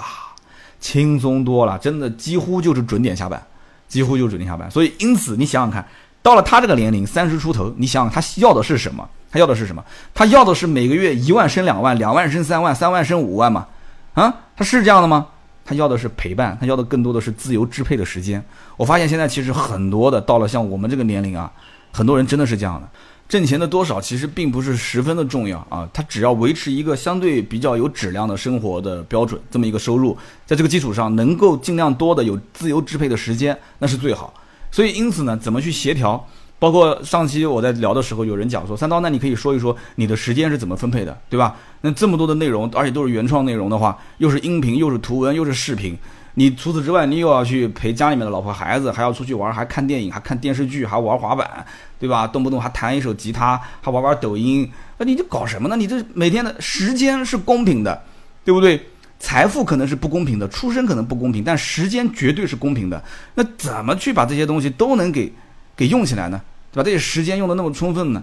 [0.78, 3.42] 轻松多了，真的几乎就是准点下班，
[3.88, 4.70] 几乎就是准点下班。
[4.70, 5.88] 所以，因此你想想看，
[6.22, 9.08] 到了他这个年龄，三十出头，你想想他要的是什么？
[9.32, 9.82] 他要的是什么？
[10.12, 13.66] 他要的是每个月一万升两万，两万升三万，三万升五万吗？
[14.12, 15.28] 啊，他是这样的吗？
[15.68, 18.42] 他要的是陪伴，他要的更多的是自由支配的时间。
[18.78, 21.52] 我发现现在其实很多的到了像我们这个年龄啊，
[21.92, 22.88] 很多人真的是这样的，
[23.28, 30.16] 挣钱的多少其实并不是十分的重要啊，他只要维持一个相对比较有质量的生活的标准，这么一个收入，
[30.46, 34.32] 在这个基础上能够尽量多的有自由支配的时间，那是最好。
[34.70, 36.26] 所以因此呢，怎么去协调？
[36.58, 41.54] 包括上期我在聊的时候，有人讲说三刀，那你可以说一说你的时间是怎么分配的，对吧？
[41.80, 45.96] 那这么多的内容，而且都是原创内容的话，又是音频，又是图文，又是视频，
[46.34, 51.64] 你除此之外，你又要去陪家里面的老婆孩子，还要出去玩，还看电影，还看电视剧，还玩滑板，
[51.98, 52.26] 对吧？
[52.26, 55.76] 动不动还弹一首吉他，还玩玩抖音，那你这搞什么呢？
[55.76, 58.02] 你这每天的时间是公平的，
[58.44, 58.84] 对不对？
[59.20, 63.00] 财富可能是不公平的，出身可能不公平，但时间绝对是公平的。
[63.34, 65.32] 那怎么去把这些东西都能给？
[65.78, 66.40] 给用起来呢，
[66.72, 66.82] 对吧？
[66.82, 68.20] 这些时间用的那么充分呢，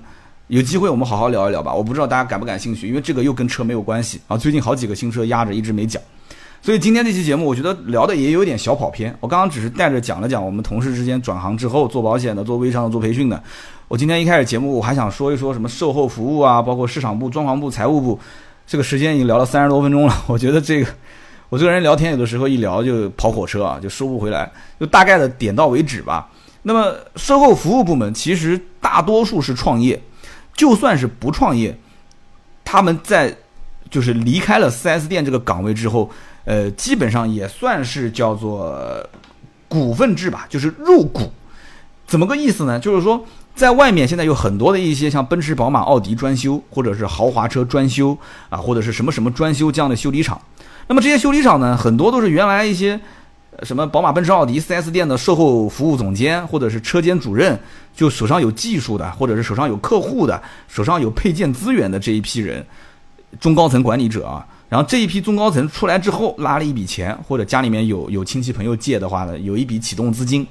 [0.47, 1.74] 有机会我们好好聊一聊吧。
[1.74, 4.36] 我不知道大家感不感兴趣，因为这个又跟车没有关系啊。
[4.36, 6.03] 最近好几个新车压着，一直没讲，
[6.62, 9.16] 所以今天这期节目我觉得聊的也有点小跑偏。
[9.22, 13.41] 我刚刚只是带着讲了讲我们同事之间转行之后做保险的、做微商的、做培训的。
[13.88, 18.20] 我今天一开始节目我还想说一说什么售后服务啊，包括市场部、装潢部、财务部。
[18.68, 20.89] 这个时间已经聊了三十多分钟了， 我觉得这个
[21.49, 26.28] 我这个人聊天有的时候一聊就跑火车啊，就收不回来，就大概的点到为止吧。
[26.68, 30.01] 那么，售后服务部门其实大多数是创业，
[30.55, 31.78] 就算是不创业，
[32.63, 33.38] 他们在
[33.91, 36.09] 就是离开了 4S 店这个岗位之后，
[36.43, 38.84] 呃，基本上也算是叫做
[39.68, 41.32] 股份制吧，就是入股。
[42.07, 42.80] 怎么个意思呢？
[42.80, 48.18] 就是说，在外面现在有很多的一些像奔驰、宝马、奥迪专修，或者是豪华车专修
[48.49, 50.41] 啊，或者是什么什么专修这样的修理厂。
[50.88, 52.99] 那么这些修理厂呢，很多都是原来一些。
[53.64, 57.58] 什么宝马、奔驰、奥迪 4S 店的售后服务总监，或者是车间主任，
[57.95, 62.66] 就手上有技术的，或者是手上有客户的，手上有配件资源的这一批人，
[63.39, 64.45] 中高层管理者啊。
[64.68, 70.45] 然后这一批中高层出来之后，拉了一笔钱，或者家里面有有亲戚朋友借的话呢，有一笔启动资金，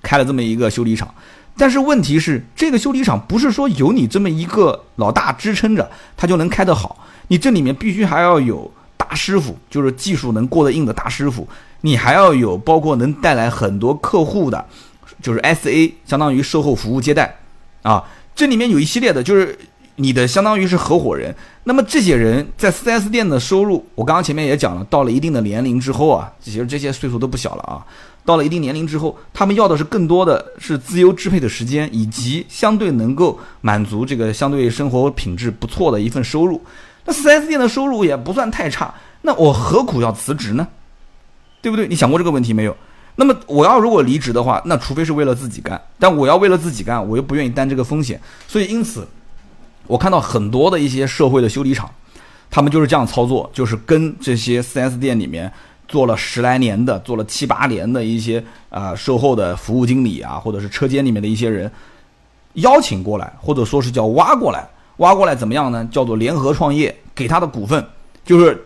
[0.00, 1.12] 开了这么一个修理厂。
[1.56, 7.04] 但是问题是，这个修理厂不是说有你这么一个老大支撑着，它就能开得好。
[7.26, 11.46] 你这里面必须还要有大师傅，就是技术能过得硬的大师傅。
[11.80, 14.64] 你还要有包括能带来很多客户的，
[15.22, 17.36] 就是 S A，相当于售后服务接待，
[17.82, 18.04] 啊，
[18.34, 19.56] 这里面有一系列的，就是
[19.96, 21.34] 你的相当于是合伙人。
[21.64, 27.84] 那么这些人在 4S 店的收入，我刚刚前面也讲了，到了一定的年龄之后啊，其实这些岁数都不小了啊，
[28.24, 36.60] 到了一定年龄之后，他们要的是更多的是自由支配的时间，以及相对能够满足这个相对生活品质不错的一份收入。
[37.04, 40.66] 那 4S 店的收入也不算太差，那我何苦要辞职呢？
[41.60, 41.88] 对不对？
[41.88, 42.76] 你想过这个问题没有？
[43.20, 48.20] 那么我要如果离职的话，那除非是为了自己干，但我要为了自己干，我又不愿意担这个风险。
[48.46, 49.04] 所以因此，
[49.88, 51.90] 我看到很多的一些社会的修理厂，
[52.48, 55.52] 他们就是这样操作，就是跟这些 4S 店里面
[55.88, 61.68] 做了十来年的、做了七八年的一些啊售后的服务经理啊，或者是车间里面的一些人
[62.52, 64.64] 邀请过来，或者说是叫挖过来，
[64.98, 65.84] 挖过来怎么样呢？
[65.90, 67.84] 叫做联合创业，给他的股份
[68.24, 68.64] 就是。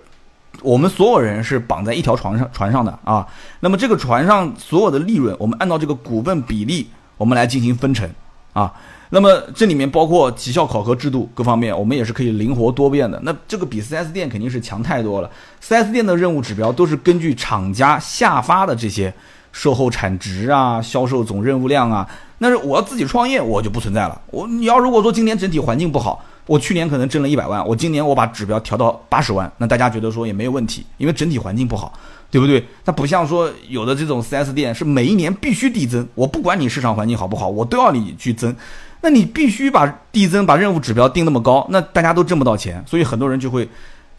[0.60, 3.26] 我们所有人是绑在一条船上船上的啊，
[3.60, 6.86] 那么这个船上所有的利润，我们按照这个股份比例，
[7.16, 8.08] 我们来进行分成
[8.52, 8.72] 啊。
[9.10, 13.18] 那么这里面包括绩效考核制度各方面，我们也是可以灵活多变的。
[13.24, 15.30] 那这个比 4S 店肯定是强太多了。
[15.62, 19.12] 4S 店的任务指标都是根据厂家下发的这些
[19.52, 22.08] 售后产值啊、销售总任务量啊。
[22.38, 24.20] 那是我要自己创业，我就不存在了。
[24.30, 26.24] 我你要如果说今年整体环境不好。
[26.46, 31.92] 我去年可能挣了一百万，我今年我把指标调到八十万，那大家觉得说也没有问题，因为整体环境不好，
[32.30, 32.64] 对不对？
[32.84, 38.54] 它不像说有的这种 4S 店是每一年必须递增，我不管你市场环境好不好，我都要你去增，
[39.02, 43.68] 那你必须把递增，把任务指标定那么高，那大家都挣不到钱，所以很多人就会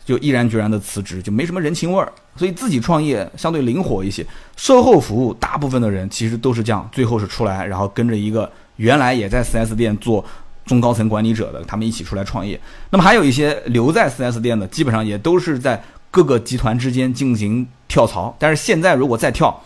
[0.05, 4.25] 就毅然决然的辞职，就没什么人情味儿，所以自己创业相对灵活一些。
[4.55, 10.23] 售后服务大部分的人其实都是这样，最后是出来，然后跟着一个原来也在 4S 店做。
[10.65, 12.59] 中高层管理者的，他们一起出来创业。
[12.89, 18.33] 那么还有一些留在 4S 店的，基本上也都是在各个集团之间进行跳槽。
[18.39, 19.61] 但是现在如果再跳，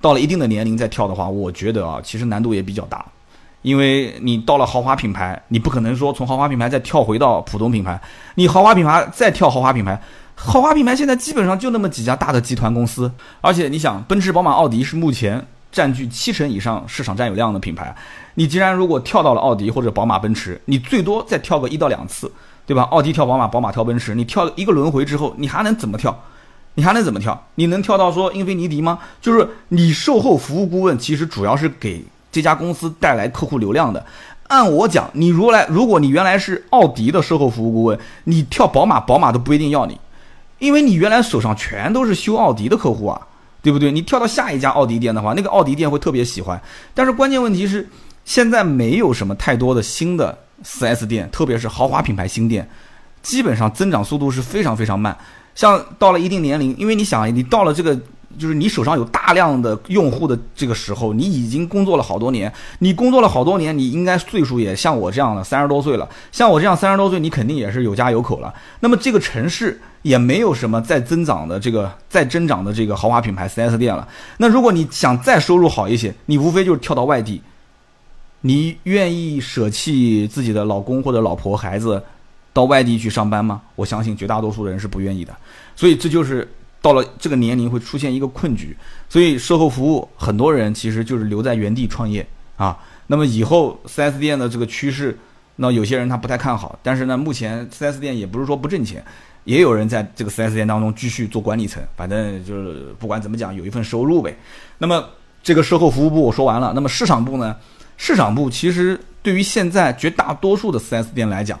[0.00, 3.04] 到了一定的年龄再跳的话，我觉得啊，其实难度也比较大，
[3.62, 8.00] 因为你到了豪华品牌，你不可能说从豪华品牌再跳回到普通品牌。
[8.34, 10.00] 你豪华品牌再跳豪华品牌，
[10.34, 15.46] 豪华品牌现在基本上就那么几家大的集团公司，而且你想，奔驰、宝马、奥迪是目前。
[15.72, 17.94] 占据七成以上市场占有量的品牌，
[18.34, 22.30] 你既然如果跳到了奥迪或者宝马、奔驰，你最多再跳个一到两次，
[22.66, 22.82] 对吧？
[22.90, 26.24] 奥迪跳宝马，宝马跳奔驰，你跳一个轮回之后，你还能怎么跳？
[26.74, 27.46] 你还能怎么跳？
[27.56, 28.98] 你能跳到说英菲尼迪吗？
[29.20, 34.04] 就是你售后服务顾问，其实主要是给这家公司带来客户流量的。
[34.48, 40.00] 按我讲，你如来，如果你原来是奥迪的售后服务顾问，你跳宝马，宝马都不一定要你，
[40.58, 43.28] 因为你原来手上全都是修奥迪的客户啊。
[43.62, 43.90] 对不对？
[43.92, 46.60] 你跳到下一家奥迪店的话，那个奥迪店会特别喜欢。
[46.94, 47.88] 但是关键问题是，
[48.24, 52.68] 现在没有什么太多的新的 4S 店，特别是豪华品牌新店，
[53.22, 55.16] 基本上增长速度是非常非常慢。
[55.54, 57.98] 像到了一定年龄，因为你想，你到了这个。
[58.38, 66.08] 就是你手上有大量的用户的这个时候，你已经工作了好多年，你工作了好多年，你应该岁数也像我这样的三十多岁了。
[66.30, 68.54] 像我这样三十多岁，你肯定也是有家有口了。
[68.78, 74.06] 那么这个城市也没有什么再增长的这个再增长的这个豪华品牌 4S 店了。
[74.38, 77.42] 那如果你想再收入好一些，你无非就是跳到外地。
[78.40, 82.02] 你愿意舍弃自己的老公或者老婆孩子
[82.52, 83.60] 到外地去上班吗？
[83.76, 85.36] 我相信绝大多数人是不愿意的。
[85.74, 86.48] 所以这就是。
[86.82, 88.74] 到了这个年龄会出现一个困局，
[89.06, 92.26] 所以售后服务很多人其实就是留在原地创业
[92.56, 92.74] 啊。
[93.06, 95.14] 那么以后 4S 店的这个趋势，
[95.56, 99.04] 那有些人他不太看好，但是呢，目前 4S 店也不是说不挣钱，
[99.44, 104.36] 也有人在这个 4S 店当中继续做管理层，反正就是不管怎么讲有一份收入呗。
[104.78, 105.04] 那么
[105.42, 107.56] 这个售后服务部我说完了，那么市场部呢？
[107.96, 111.58] 市场部其实对于现在绝大多数的 4S 店来讲，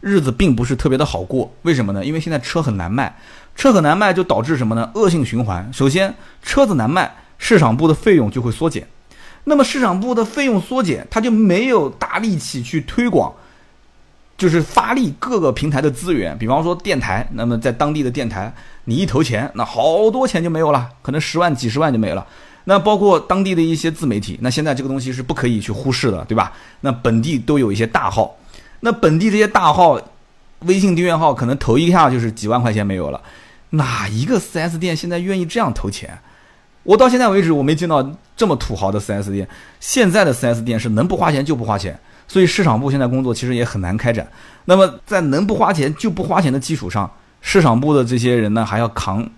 [0.00, 1.50] 日子并不是特别的好过。
[1.62, 2.04] 为什么呢？
[2.04, 3.16] 因为现在车很难卖。
[3.56, 4.88] 车很难卖，就导致什么呢？
[4.94, 5.68] 恶性循环。
[5.72, 8.86] 首先，车子难卖，市场部的费用就会缩减。
[9.44, 13.34] 那么市场部的费用缩减，他就没有大力气去推广，
[14.38, 16.38] 就是发力各个平台的资源。
[16.38, 18.50] 比方说电台，那么在当地的电台，
[18.84, 22.26] 你一投钱，那好多钱就没有了，可能十万、几十万就没有了。
[22.64, 26.52] 那包括当地的一些自媒体，那现在这个东西是不可以去忽视的，对吧？
[26.82, 28.36] 那本地都有一些大号，
[28.80, 30.00] 那本地这些大号，
[30.60, 33.20] 微信订阅号可能投一下就是几万块钱没有了。
[33.70, 36.18] 哪一个 4S 店现在愿意这样投钱？
[36.84, 39.48] 我到现在为止我没见到这么土豪的 4S 店。
[39.80, 41.98] 现在的 4S 店是能不花钱就不花钱，
[42.28, 44.24] 所以市场部现在工作其实也很难开展。
[44.66, 47.10] 那么在能不花钱就不花钱的基础上，
[47.40, 49.28] 市场部的这些人呢还要扛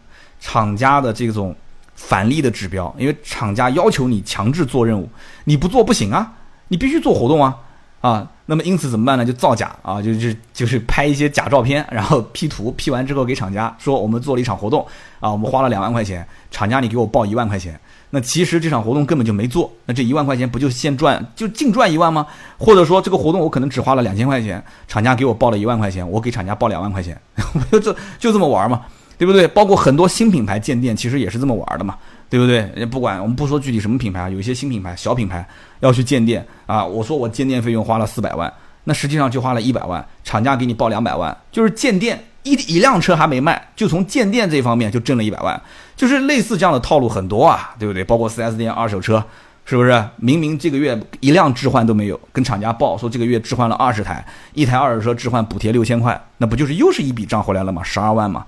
[0.41, 1.55] 厂家的这种
[1.95, 5.09] 返利的指标，因为厂家要求你强制做任务，
[5.45, 6.33] 你不做不行啊，
[6.69, 7.57] 你必须做活动啊。
[8.01, 9.27] 啊，那么因此怎么办呢？
[9.27, 14.81] 就造假啊， 就就就是拍一些假照片，然后 P 图，P 完之后给厂家说我们做了一场活动
[15.21, 17.79] 啊，我们花了两万块钱，厂家你给我报一万块钱。
[18.11, 22.27] 那其实这场活动根本就没做，那这一万块钱不就现赚就净赚一万吗？
[22.59, 27.21] 或者说这个活动我可能只花了两千块钱，厂家给我报了一万块钱，我给厂家报两万块钱，
[27.55, 28.83] 我就这就这么玩嘛，
[29.17, 29.47] 对不对？
[29.49, 31.97] 包括很多新品牌建店其实也是这么玩的嘛。
[32.31, 32.71] 对不对？
[32.77, 35.45] 也不管我们不说具体什么品牌啊，有一些新品牌、小品牌
[35.81, 36.85] 要去建店啊。
[36.85, 38.53] 我说我建店费用花了四百万，
[38.85, 45.61] 那实际上就花了一百万，厂家给你报两百万，就是建店一一辆车还没卖，就从建店这方面就挣了一百万，
[45.97, 48.03] 就是类似这样的套路很多啊，对不对？
[48.03, 49.23] 包括 4S 店二手车，
[49.65, 50.05] 是不是？
[50.17, 54.25] 明明这个月一辆置换都没有，跟厂家报说这个月置换了二十台，
[54.55, 57.83] 一台二手车置换补贴六千块，那不就是又是一笔账回来了吗？
[57.83, 58.47] 十二万嘛。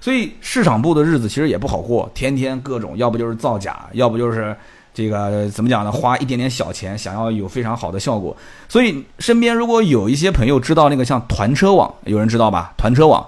[0.00, 4.56] 所以市场部的日子其实也不好过，天天各种，要不就是造假，要不就是
[4.98, 5.92] 这个怎么讲呢？
[5.92, 8.36] 花一点点小钱，想要有非常好的效果。
[8.68, 12.74] 所以身边如果有一些朋友知道那个像团车网，有人知道吧？
[12.76, 13.24] 团车网，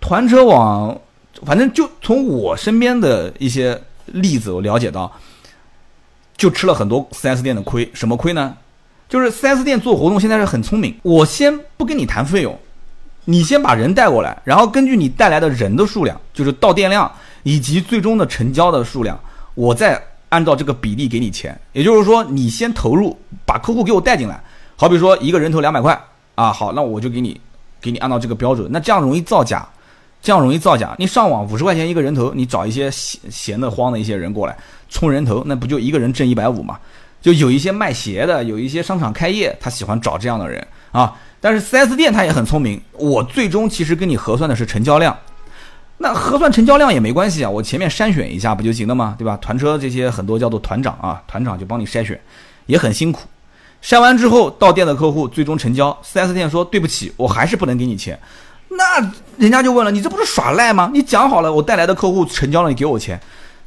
[0.00, 0.96] 团车网，
[1.44, 3.76] 反正就从我身边的一些
[4.06, 5.10] 例子，我了解到，
[6.36, 7.90] 就吃了很多 4S 店的亏。
[7.92, 8.56] 什么亏呢？
[9.08, 12.56] 就是 4S 店做活动现在是很聪明，我先不跟你谈费用。
[13.24, 17.10] 你先把人带过来，然后根据你带来的人的数量，就是到店量
[17.42, 19.18] 以及最终的成交的数量，
[19.54, 20.00] 我再
[20.32, 21.58] 按照这个比例给你钱。
[21.72, 24.42] 也就是说，你先投入，把客户给我带进来。
[24.74, 25.98] 好比说一个人头两百块
[26.34, 27.38] 啊，好，那我就给你，
[27.80, 28.66] 给你按照这个标准。
[28.72, 29.68] 那这样容易造假，
[30.22, 30.96] 这样容易造假。
[30.98, 34.56] 你上网五十块钱一个人头，你找一些闲闲得慌的一些人过来
[34.88, 36.78] 充人头，那不就一个人挣一百五嘛？
[37.20, 41.14] 就有一些卖鞋的，有一些商场开业，他喜欢找这样的人啊。
[41.40, 45.16] 但是 4S 店他也很聪明，我最终其实跟你核算的是成交量，
[46.02, 49.14] 那核算成交量也没关系啊，我前面筛选一下不就行了吗？
[49.16, 49.36] 对吧？
[49.36, 52.20] 团车这些很多叫做团长啊，团长就帮你筛选，
[52.66, 53.22] 也很辛苦。
[53.80, 58.18] 筛完之后到店的客户最终成交，4S 店说对不起，我还是不能给你钱。
[58.68, 59.00] 那
[59.36, 60.90] 人家就问了，你这不是耍赖吗？
[60.92, 63.20] 你讲好了，我带来的客户成交了，你给我钱。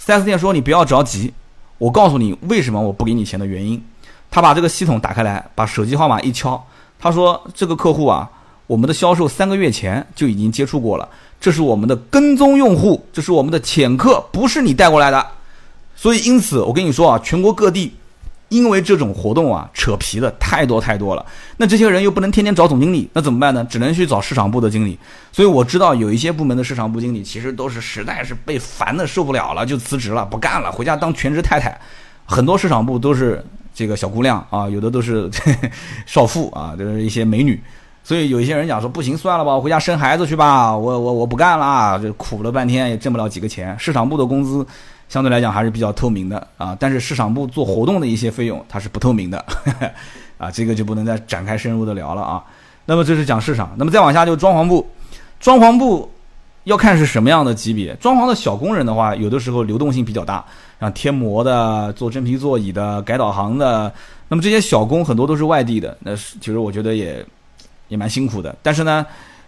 [0.06, 1.34] 4S 店说你不要着急，
[1.78, 3.82] 我告诉你为什么我不给你钱的原因。
[4.30, 6.62] 他把这个系统打开来，把手机号码一敲。
[7.00, 8.30] 他说：“这个客户啊，
[8.68, 11.08] 我们的销售三个月前就已经接触过了，
[11.46, 15.24] 这是我们的跟踪用户，这是我们的潜客，不是你带过来的。
[15.96, 17.94] 所以，因此我跟你说啊，全国各地
[18.50, 21.24] 因为这种活动啊，扯皮的太多太多了。
[21.58, 23.64] 那这些人又不能天天找总经理，那怎么办呢？
[23.70, 24.98] 只能去找市场部的经理。
[25.32, 31.80] 所以我知道有一些部门的市场部经理其实都是实在是被烦的受不了了，就辞职了，不干了，回家当全职太太。
[32.26, 35.30] 很多市场部都是。”这个小姑娘啊，有的都是
[36.08, 37.62] 少妇啊，就是一些美女，
[38.06, 43.76] 所以有一些人讲说不行，算了吧，我回家生孩子去吧，我我我不干了，这苦了半天也挣不了几个钱。
[43.80, 44.64] 市场部的工资
[45.10, 46.78] 相对来讲还是比较透明的啊。
[46.80, 49.44] 但是市场部做活动的一些费用它是不透明的，
[50.38, 52.44] 啊，这个就不能再展开深入的聊了啊。
[52.86, 54.88] 那么这是讲市场，那么再往下就装潢部，
[55.40, 56.08] 装潢部
[56.66, 57.96] 要看是什么样的级别。
[57.96, 60.46] 装潢的小工人的话，有的时候流动性比较大，
[60.80, 63.92] 像贴膜的、做真皮座椅的、改导航的，
[64.28, 67.26] 那么这些小工很多都是外地的，那是其实我觉得也
[67.88, 68.56] 也蛮辛苦的。
[68.62, 69.06] 但是呢。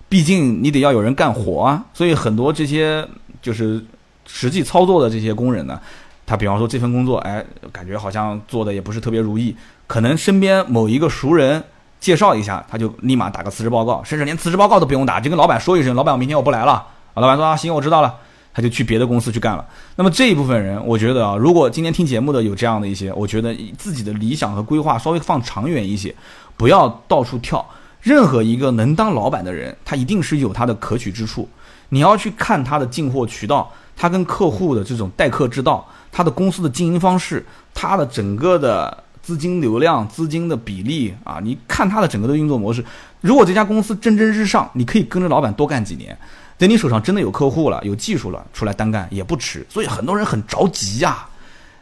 [0.10, 3.06] 毕竟你得要有人干活啊，所以很多这些
[3.42, 3.86] 就是
[4.26, 5.78] 实际操作的这些工人呢，
[6.26, 9.54] 他比方说这份工作，哎，感觉好像做的也不是特别如意，
[9.86, 11.62] 可能身边某一个熟人
[12.00, 16.72] 介绍一下，他就立马打个辞职报告，甚至连辞职报告都不用打，就跟老板说一声，老板我明天我不来了，
[17.14, 18.16] 啊，老板说啊行我知道了，
[18.54, 19.66] 他就去别的公司去干了。
[19.98, 26.16] 那么这一部分人，我觉得啊，如果今天听节目的有这样的一些，我觉得自己的理想和规划稍微放长远一些，
[26.56, 27.68] 不要到处跳。
[28.08, 31.48] 任何一个能当老板的人，他一定是有他的可取之处。
[31.90, 42.82] 你要去看他的进货渠道，他跟客户的这种待客之道，他的公司的经营方式，他的整个的资金流量、资金的比例啊，你看他的整个的运作模式。
[43.20, 46.18] 如果这家公司蒸蒸日上，你可以跟着老板多干几年，
[46.58, 49.66] 等你手上真的有客户了、有技术了，出来单干也不迟。
[49.70, 51.28] 所以很多人很着急呀，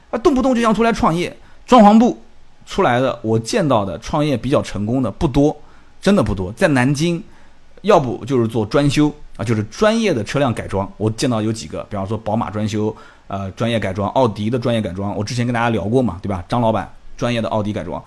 [0.10, 1.38] 啊，动不动就想出来创业。
[1.68, 2.20] 装潢部
[2.66, 5.56] 出来的，我见到的创业比较成功的不多。
[6.06, 7.24] 真的不多，在南京，
[7.82, 10.88] 要不就是做专修啊，就是专业的车辆改装。
[10.98, 12.96] 我见到有几个，比方说宝马专修，
[13.26, 15.18] 呃，专业改装，奥迪的专业改装。
[15.18, 16.44] 我之前跟大家聊过嘛，对吧？
[16.48, 16.88] 张老板
[17.18, 18.00] 专业的奥迪改装，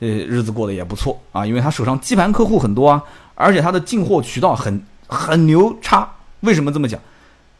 [0.00, 3.02] 呃，日子过得也不错啊，因为他手上基盘客户很多啊，
[3.34, 6.06] 而且他的进货渠道很很牛叉。
[6.40, 7.00] 为什么这么讲？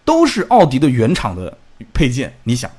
[0.05, 1.57] 都是奥迪的原厂的
[1.95, 2.71] 配件，你想，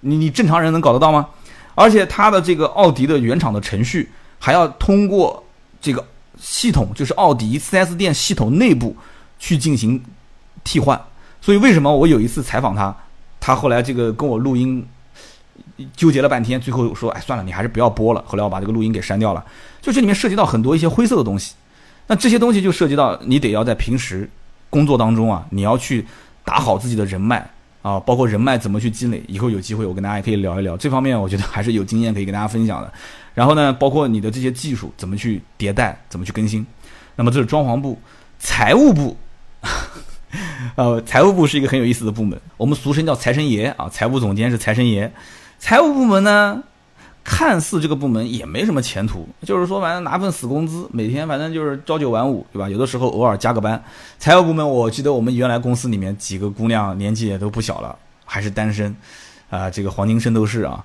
[0.00, 1.28] 你你正常人能搞得到吗？
[1.74, 5.44] 而且他的这个奥迪的原厂的程序还要通过
[5.82, 6.02] 这个。
[6.40, 8.96] 系统就是奥迪 4S 店系统内部
[9.38, 10.02] 去进行
[10.64, 11.00] 替换，
[11.40, 12.94] 所以为什么我有一次采访他，
[13.40, 14.86] 他后来这个跟我录音
[15.94, 18.22] 纠结了半天，最后说，哎，算了，你还是不要播了。
[18.26, 19.44] 后来我把这个录音给删掉了。
[19.80, 21.54] 就这里面涉及到很多一些灰色的东西，
[22.06, 24.28] 那这些东西就涉及到你得要在平时
[24.68, 26.06] 工作当中啊，你要去
[26.44, 27.48] 打好自己的人脉
[27.82, 29.22] 啊，包括人脉怎么去积累。
[29.28, 32.92] 以后有机会我跟大家也可以聊一聊这方面，我觉得还是有经验可以跟大家分享的。
[33.36, 36.66] 然后呢，包括你的这些技术怎么去迭代，怎么去更新。
[37.16, 37.98] 那么这是装潢部，
[38.38, 39.14] 财务部，
[40.74, 43.90] 呃，财务部是一个很有意思的部门，我们俗称叫财神爷啊。
[43.90, 45.12] 财务总监是财神爷。
[45.58, 46.62] 财务部门呢，
[47.22, 52.70] 看似这个部门也没什么前途，就是说反正拿份死工资，每天反正就是朝九晚五，对吧？
[52.70, 53.84] 有的时候偶尔加个班。
[54.18, 58.96] 财务部门，我记得我们原来公司里面几个姑娘年纪也都不小了，还是单身，
[59.50, 60.82] 啊，这个黄金圣斗士啊，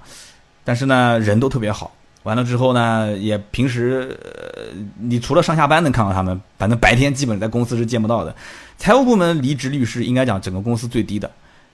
[0.66, 1.89] 但是呢，人都特别好。
[2.24, 4.61] 完了之后呢，也平时，呃，
[4.99, 8.36] 你除了上下班能看到他们，反正白天基本在公司是见不到的。
[8.78, 11.30] 财务部门离职率是应该讲整个公司最低的，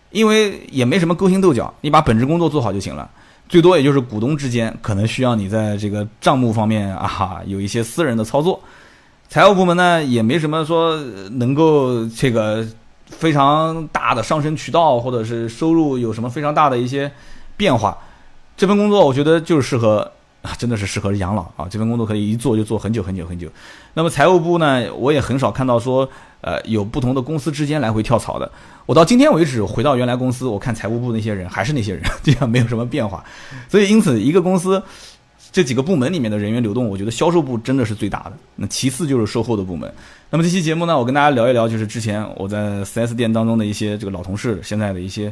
[0.09, 3.09] 因为也没什么勾心斗角，你把本职工作做好就行了。
[3.49, 8.57] 最多也就是股东之间可能需要你在这个账目方面啊有一些私人的操作。
[9.27, 10.97] 财务部门呢也没什么说
[11.31, 12.65] 能够这个
[13.05, 17.11] 非常大的上升渠道，或者是收入有什么非常大的一些
[17.57, 17.97] 变化。
[18.55, 20.09] 这份工作我觉得就是适合。
[20.57, 21.67] 真的是适合养老啊！
[21.69, 23.49] 这份工作可以一做就做很久很久很久。
[23.93, 26.07] 那么财务部呢，我也很少看到说，
[26.41, 28.49] 呃，有不同的公司之间来回跳槽的。
[28.85, 33.23] 我到今天为止回到原来公司，我看财务部那些人还是那些人， 这样没有什么变化。
[33.67, 34.81] 所以因此，一个公司
[35.51, 38.33] 这几个部门里面的人员流动，我觉得销售部真的是最大的。
[38.55, 39.91] 那其次就是售后的部门。
[40.29, 45.31] 那么这期节目呢，我跟大家聊一聊，就是之前我在 4S 店当中的一些这个老同事现在的一些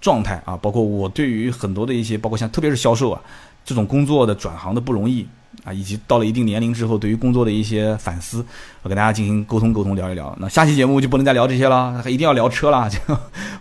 [0.00, 3.20] 状态啊，包括我对于很多的一些，包括像特别是销售啊。
[3.64, 5.26] 这种工作的转行的不容易
[5.64, 8.44] 啊，以及到了一定年龄之后，对于工作的一些反思，
[8.82, 10.36] 我跟大家进行沟通沟通，聊一聊。
[10.40, 12.98] 那下期节目就不能再聊这些了，一定要聊车了，就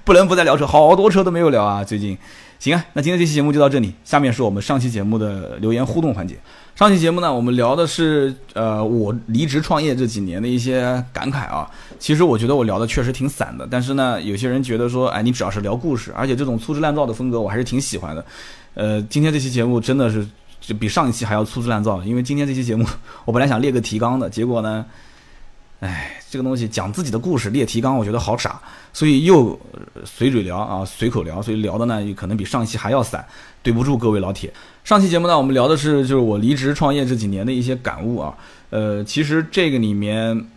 [0.04, 1.84] 不能不再聊车，好多车都没有聊啊。
[1.84, 2.18] 最近，
[2.60, 6.38] 行啊，那今天这期节目就到这里，下面是我们上期节目的留言互动环节。
[6.76, 10.82] 上期节目呢，我们聊的是呃我离职创业这几年的一些
[11.14, 11.70] 感慨啊。
[12.00, 18.26] 其实我觉得我聊的确实挺散的，但是呢，有些人觉得说，哎，你只要是聊故事，而且这种粗制滥造的风格，我还是挺喜欢的。
[18.76, 20.28] 呃，今天这期节目真的是
[20.60, 22.86] 就比上一期还要粗制滥造，因为今天这期节目
[23.26, 24.86] 我本来想列个提纲的，结果呢，
[25.80, 28.60] 哎，这个东西讲自己的故事列提纲，我觉得好傻，
[28.92, 29.60] 所以又
[30.06, 33.24] 随嘴聊啊，随口聊，所以聊的呢可能比上一期还要散，
[33.62, 34.52] 对不住各位老铁。
[34.84, 38.36] 上期节目呢，我们聊的是就是我离职创业这几年的一些感悟啊，
[38.70, 40.48] 呃，其实这个里面。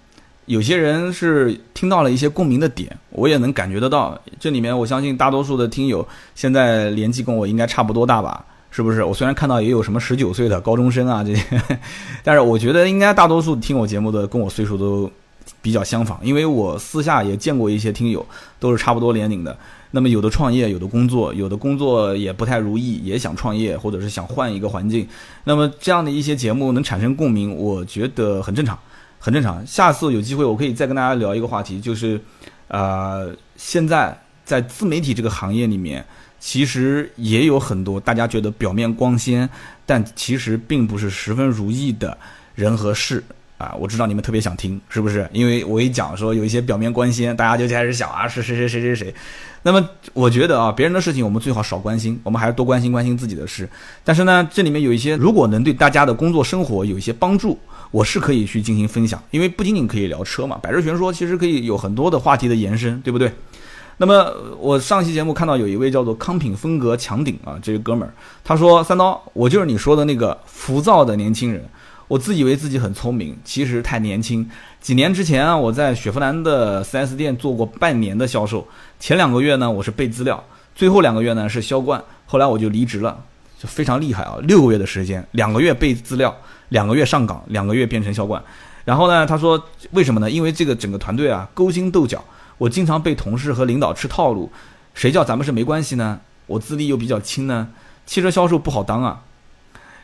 [0.46, 4.18] 有些人是听到了一些共鸣的点，我也能感觉得到。
[4.40, 8.44] 这里面我相信大多数的听友现在年纪跟我应该差不多大吧？
[8.70, 9.02] 是不是？
[9.02, 11.62] 我虽然看到也有什么十九岁的高中生啊这些，
[12.22, 15.10] 但是我觉得应该大多数听我节目的跟我岁数都
[15.62, 18.24] 比较相仿，因为我私下也见过一些听友，
[18.60, 19.56] 都是差不多年龄的。
[19.92, 25.08] 那么有的创业，有的工作，有的工作也不太如意，也想创业，或者是想换一个环境。
[25.44, 28.78] 那么这样的一些节目能产生共鸣，我觉得很正常，
[29.18, 29.66] 很正常。
[29.66, 32.20] 下次有机会，我可以再跟大家聊一个话题，就是，
[32.68, 36.04] 呃，现在在自媒体这个行业里面，
[36.38, 39.48] 其实也有很多大家觉得表面光鲜，
[39.84, 42.16] 但其实并不是十分如意的
[42.54, 43.22] 人和事。
[43.58, 45.26] 啊，我知道你们特别想听，是不是？
[45.32, 49.14] 因为我一讲说有一些表面光鲜，大家就开始想啊，是谁谁谁谁谁。
[49.62, 53.66] 那么我觉得啊，别人的事情我们最好少关心，我们还是多关心关心自己的事。
[54.04, 57.58] 但是呢，这里面有一些如果能对大家的工作生活有一些帮助，
[57.90, 59.22] 我是可以去进行分享。
[59.30, 63.32] 因为不仅仅可以聊车嘛，百日全说其实可以有很多的话题的延伸，对不对？
[63.98, 64.30] 那么
[64.60, 68.12] 我上期节目看到有一位叫做康品风格强顶啊，这个哥们儿，
[68.44, 71.64] 他说三刀，我就是你说的那个浮躁的年轻人。
[72.08, 74.48] 我自以为自己很聪明，其实太年轻。
[74.80, 78.64] 几年之前啊，我在雪佛兰的 4S 店做过半年的销售。
[79.00, 80.36] 前两个月呢，我是备资料；
[80.74, 82.00] 最后两个月呢是销冠。
[82.26, 83.24] 后来我就离职了，
[83.58, 84.36] 就非常厉害啊！
[84.42, 86.34] 六个月的时间，两个月备资料，
[86.68, 88.42] 两个月上岗，两个月变成销冠。
[88.84, 90.30] 然后呢，他说为什么呢？
[90.30, 92.22] 因为这个整个团队啊勾心斗角，
[92.58, 94.50] 我经常被同事和领导吃套路。
[94.94, 96.20] 谁叫咱们是没关系呢？
[96.46, 97.68] 我资历又比较轻呢，
[98.06, 99.20] 汽车销售不好当啊。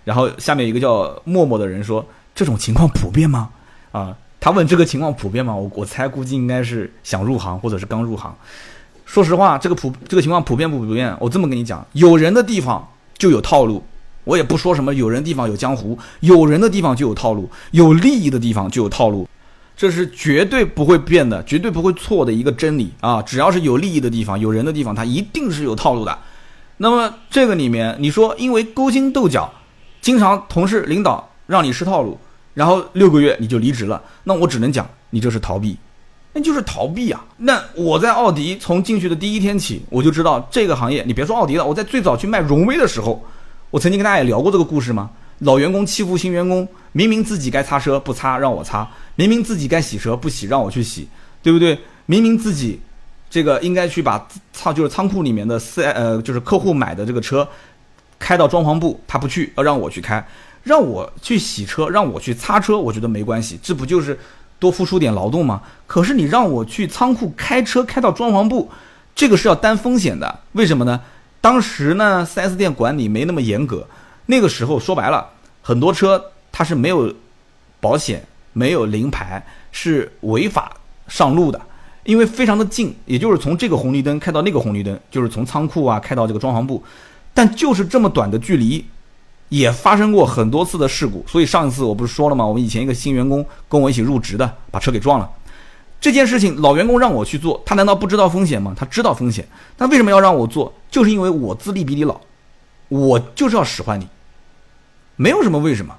[0.05, 3.51] 然后下面一个叫默默的人说：“这种情况普遍吗？”
[3.93, 5.55] 啊，他问这个情况普遍吗？
[5.55, 8.35] 我我猜估计应该是想入行或者是刚入行。
[9.07, 11.17] 说实话，这个普这个情况普遍不普遍？
[11.21, 12.89] 我这么跟你讲，有人的地方
[13.23, 13.81] 就有套路。
[14.25, 19.29] 我也不说什么有人地方有江湖，有人的地方就有套路，有利益的地方就有套路，
[19.77, 23.23] 这是绝对不会变的，绝对不会错的一个真理啊！
[23.23, 26.19] 只要是有利益的地方，有人的地方，它一定是有套路的。
[26.79, 29.53] 那么这个里面，你说因为勾心斗角。
[30.01, 32.19] 经常同事领导让你试套路，
[32.55, 35.77] 然后六个月你就离职了，那我只能讲你这是逃避，
[36.33, 37.25] 那就是逃避啊。
[37.37, 43.25] 那我在奥迪从进去的第一天起，我就知道这个行业，你别说奥迪了，我在最早去卖荣威的时候，
[43.71, 45.11] 我曾经跟大家也聊过这个故事吗？
[45.39, 51.09] 老员工欺负新员工，明明自己该擦车不擦让我擦，明明自己该洗车不洗让我去洗，
[51.43, 51.79] 对不对？
[52.07, 52.81] 明明自己
[53.31, 57.47] 这个应该去把仓就是仓库里面的四呃就是客户买的这个车。
[58.19, 60.25] 开到装潢部，他不去，要让我去开，
[60.63, 64.17] 让我去洗车，让我去擦车，我觉得没关系，这不就是
[64.63, 65.61] 多付出点劳动吗？
[65.89, 68.71] 可是你让我去仓库开车开到装潢部，
[69.13, 70.39] 这个是要担风险的。
[70.53, 71.01] 为什么呢？
[71.41, 73.85] 当时呢，4S 店管理没那么严格，
[74.27, 75.29] 那个时候说白了，
[75.63, 77.13] 很多车它是没有
[77.81, 80.77] 保险、没有临牌，是违法
[81.09, 81.61] 上路的，
[82.05, 86.81] 因为非常的近，也就是从这个红绿灯开到那个红绿灯，就是从仓库啊开到这个装潢部。
[87.35, 88.87] 但就是这么短的距离，
[89.53, 91.23] 也发生过很多次的事故。
[91.29, 92.43] 所以上一次我不是说了吗？
[92.43, 95.31] 我们以前一个新员工跟我一起入职的，把车给撞了。
[96.01, 98.75] 这件事情老员工让我去做，他难道不知道风险吗？
[98.75, 99.47] 他知道风险，
[99.77, 100.73] 但为什么要让我做？
[100.91, 102.19] 就是因为我资历比你老，
[102.89, 104.09] 我就是要使唤你，
[105.17, 105.95] 没有什么为什么，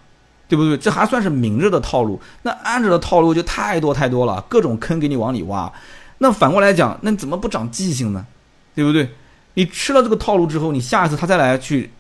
[0.48, 0.76] 对不对？
[0.76, 2.20] 这还算是明着的套路。
[2.42, 5.72] 那暗着的套路就太多太多了，各种坑给你往里挖。
[6.18, 8.26] 那反过来讲，那你怎么不长记性呢？
[8.74, 9.08] 对不对？
[9.54, 11.92] 你吃了这个套路之后，你下一次他再来去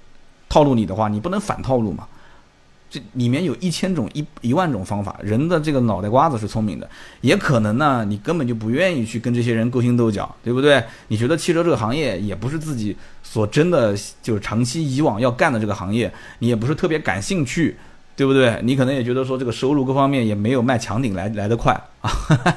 [0.54, 2.08] 套路你的话，你不能反套路嘛？
[2.88, 5.20] 这里面有一千种、一一万种方法。
[5.24, 6.88] 人的这个脑袋瓜子是聪明的，
[7.22, 10.84] 也可能呢，你根本就不愿意去跟这些人勾心斗角，对不对？
[11.08, 17.76] 你觉得汽车这个行业也不是自己所真的就是长期以往要干的这个行业，你也不是特别感兴趣，
[18.16, 18.60] 对不对？
[18.62, 22.12] 你可能也觉得说这个收入各方面也没有卖墙顶来来得快啊，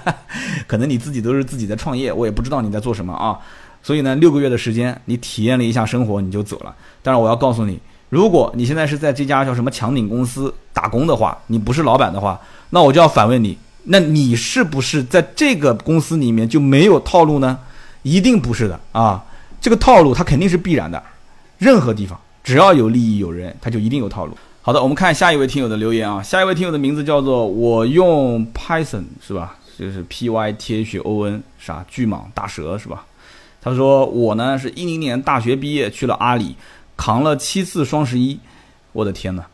[0.69, 3.41] 可能你自己都是自己在创业，我也不知道你在做什么啊。
[3.87, 6.75] 所以呢，六个月的时间，你体验了一下生活，你就走了。
[7.05, 7.79] 但是我要告诉你，
[8.09, 17.57] 如果你现在是在这家叫什么强顶公司打工的话，你不是老板的话，那我就要反问你：那你是不是在这个公司里面就没有套路呢？
[18.03, 19.25] 一定不是的啊！
[19.61, 21.01] 这个套路它肯定是必然的。
[21.59, 24.37] 任何地方只要有利益有人，它就一定有套路。
[24.63, 26.21] 好的，我们看下一位听友的留言啊。
[26.21, 29.55] 下一位听友的名字叫做我用 Python 是吧？
[29.79, 33.05] 就是 P Y T H O N 啥巨蟒大蛇是吧？
[33.67, 36.55] 他说：“我呢是一零年大学毕业去了阿里，
[36.97, 38.39] 扛了七次双十一，
[38.93, 39.45] 我的天呐。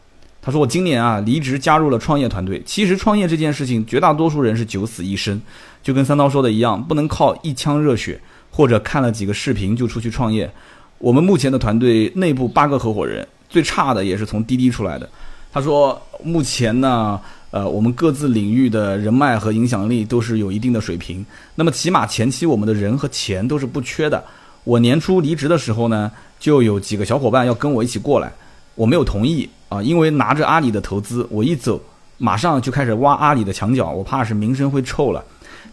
[0.43, 2.63] 他说：“我今年啊离职加入了创业团队。
[2.67, 5.41] 其实创业这件事情，绝大多数人是九死一生，
[5.83, 10.53] 就跟三刀说的一样，不能靠一腔热血或者看了几个视频就出去创业。
[10.99, 15.09] 我们目前的团队内部八个合伙人，最差的也是从滴滴出来的。
[15.51, 17.19] 他说目前呢。”
[17.53, 21.25] 呃，我们各自领域的人脉和影响力都是有一定的水平。
[21.55, 24.25] 那么起码前期我们的人和钱都是不缺的。
[24.65, 28.33] 我年初离职的时候呢，就有几个小伙伴要跟我一起过来，
[28.75, 31.79] 我没有同意啊，因为拿着阿里的投资，我一走
[32.17, 35.23] 马上就开始挖阿里的墙角，我怕是名声会臭了。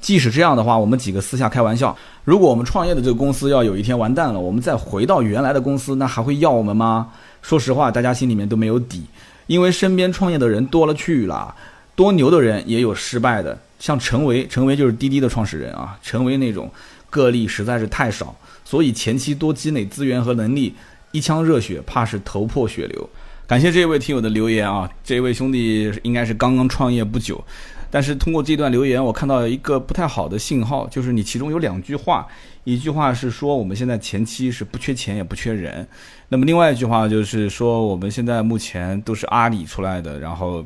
[0.01, 7.07] 即使这样的话，我们几个私下开玩笑，如果我们创业的这个公司要有一天完蛋了，我们再回到原来的公司，那还会要我们吗？
[7.41, 9.03] 说实话，大家心里面都没有底，
[9.50, 11.56] 因为身边创业的人多了去了，
[11.95, 16.72] 多牛的人也有失败的，像陈维，陈维就是滴滴的创始人啊，陈维那种
[17.10, 20.76] 个例实在是太少，所以前期多积累资源和能力，
[21.12, 23.10] 一腔热血怕是头破血流。
[23.47, 27.43] 感谢这位听友的留言啊，这位兄弟应该是刚刚创业不久，
[27.89, 32.28] 但是通过这段留言，我看到一个不太好的信号，就是你其中有两句话，
[32.66, 35.88] 一句话是说我们现在前期是不缺钱也不缺人，
[36.30, 40.63] 那么另外一句话就是说我们现在目前都是阿里出来的，然后，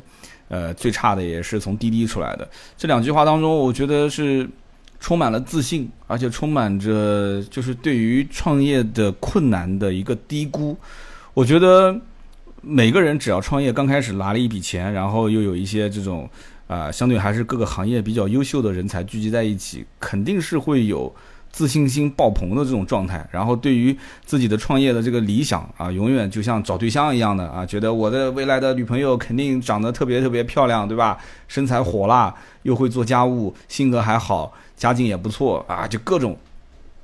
[0.49, 2.47] 呃，最差的也是从滴滴出来的。
[2.77, 4.47] 这两句话当中，我觉得是
[4.99, 10.77] 充满了自信，而且充满着就是对于创业的困难的一个低估，
[11.33, 11.99] 我觉得。
[12.65, 16.29] 每个人只要创业刚开始拿了一笔钱，然后又有一些这种
[16.65, 21.13] 啊，相对还是各个行业比较优秀的人才聚集在一起，肯定是会有
[21.53, 23.25] 自信心爆棚的这种状态。
[23.31, 23.95] 然后对于
[24.25, 31.17] 自己的创业的这个理想啊，永远就像找对象一样的啊，觉得我的未来的女朋友肯定长得特别特别漂亮，对吧？
[31.47, 36.37] 身材火辣，又会做家务，性格还好，家境也不错啊，就各种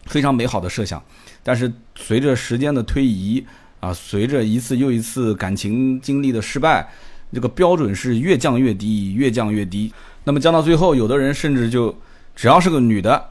[0.07, 1.01] 非常美好的设想。
[1.43, 3.45] 但是随着时间的推移，
[3.79, 6.89] 啊，随着一次又一次感情经历的失败，
[7.31, 9.93] 这个标准是越降越低，越降越低。
[10.23, 11.95] 那么降到最后，有的人甚至就
[12.35, 13.23] 只要是个女的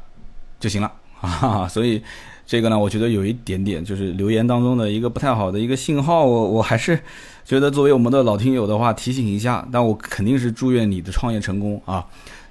[0.60, 0.90] 就行了
[1.40, 1.66] 啊。
[1.68, 2.02] 所以
[2.46, 6.24] 这个呢，我觉得有一点点就是留言当中的一个不太好的一个信号。
[6.24, 6.98] 我我还是
[7.44, 9.66] 觉得作为我们的老听友的话，提醒一下。
[9.70, 12.04] 但我肯定是祝愿你的创业成功啊。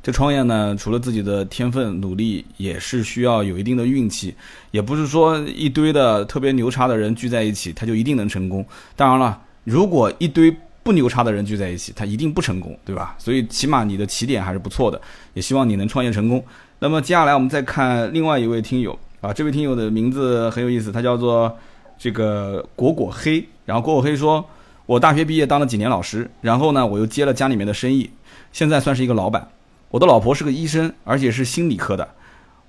[0.03, 4.33] 这创业呢，除了自己的天分努力，也是需要有一定的运气。
[4.71, 8.65] 也不是说一堆的特别牛叉的人聚在一起，他就一定能成功。
[8.95, 10.55] 当然了，如果一堆
[10.87, 13.13] 不牛叉的人聚在一起，他一定不成功，对吧？
[13.17, 15.01] 所以起码你的起点还是不错的。
[15.33, 16.41] 也希望你能创业成功。
[16.79, 21.53] 那么接下来我们再看另外一位听友啊，这位听友的名字很有意思，他叫做
[21.99, 23.45] 这个果果黑。
[23.65, 24.45] 然后果果黑说
[24.87, 28.09] ：“我大学毕业当了几年老师，然后呢，我又接了家里面的生意，
[28.53, 29.45] 现在算是一个老板。”
[29.91, 32.07] 我的老婆是个医生，而且是心理科的。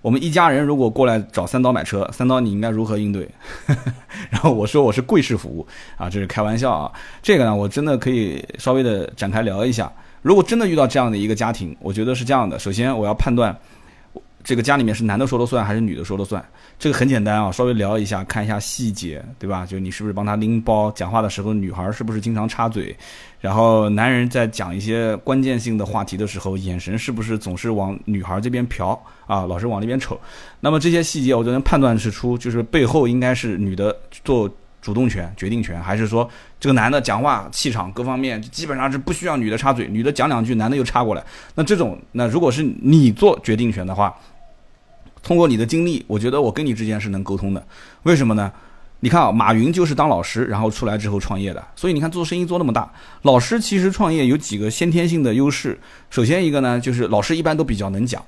[0.01, 3.29] 我们一家人如果过来找三刀买车，三刀你应该如何应对？
[4.31, 6.93] 然后我说我是贵式服务啊，这是开玩笑啊。
[7.23, 9.93] 这个呢，我真的可以稍微的展开聊一下。
[10.23, 12.59] 如果真的遇到这样的一个家庭，我觉得是这样的。
[12.59, 13.57] 首先我要判断。
[14.45, 16.43] 这个家里面是男的说了算还是女的说了算？
[16.79, 19.67] 这个很简单啊，稍微聊一下，看一下细节，对吧？
[19.67, 20.91] 就你是不是帮他拎包？
[20.93, 22.97] 讲话的时候，女孩是不是经常插嘴？
[23.41, 29.45] 然后男人在讲一些关键性的话题的时候，眼神是不是总是往女孩这边瞟啊？
[29.45, 30.19] 老是往那边瞅？
[30.61, 34.49] 那么这些细节，我就能判断是出，就是背后应该是女的做
[34.81, 36.29] 主动权、决定权，还是说
[36.61, 41.25] 这个男的讲话气场各方面基本上是不需要女的插嘴，女的讲两句，男的又插过来。
[41.55, 44.15] 那这种，那如果是你做决定权的话，
[45.23, 47.67] 通过你的经历，我觉得我跟你之间是能沟通的。
[48.05, 48.51] 为什么呢？
[49.01, 51.65] 你看啊，马云就是当老师，然后出来之后创业的。
[51.77, 52.91] 所以你看做生意做那么大，
[53.23, 55.79] 老师其实创业有几个先天性的优势。
[56.11, 58.21] 首先一个呢，就是老师一般都比较能讲。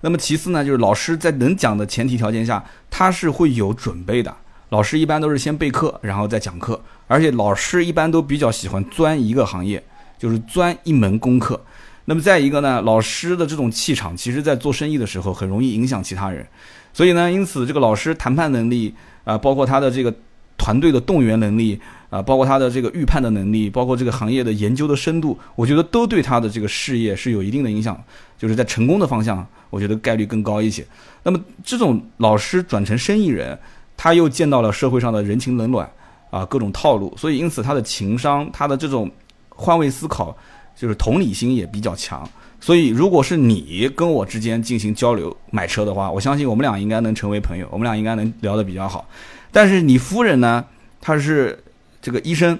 [0.00, 4.34] 那么其次呢，就是老师在能讲的前提条件下，他是会有准备的。
[4.70, 6.80] 老师一般都是先备课，然后再讲课。
[7.06, 9.82] 而且老师一般都比较喜欢钻一个行业，
[10.18, 11.60] 就是钻一门功课。
[12.04, 16.46] 那么再一个呢，老师的这种气场，其实在做生意的时候很容易影响其他人，
[16.92, 18.94] 所以呢，因此这个老师谈判能力
[19.24, 20.14] 啊，包括他的这个
[20.56, 28.02] 团队的动员能力啊，包括他的这个预判的能力，包括这个行业的研究的深度，我觉得都对他的这个事业是有一定的影响，
[28.38, 30.86] 就是在成功的方向，我觉得概率更高一些。
[31.22, 33.58] 那么这种老师转成生意人，
[33.98, 35.86] 他又见到了社会上的人情冷暖
[36.30, 39.10] 啊，各种套路，所以因此他的情商，他的这种
[39.50, 40.34] 换位思考。
[40.80, 42.22] 就是同理心也比较强，
[42.60, 49.04] 所以如果是你跟我之间进行交流买车的话，我相信我们俩应该能成为朋友，我们俩应该能聊得比较好。
[49.50, 50.64] 但是你夫人呢，
[51.00, 51.58] 她是
[52.00, 52.56] 这个医生，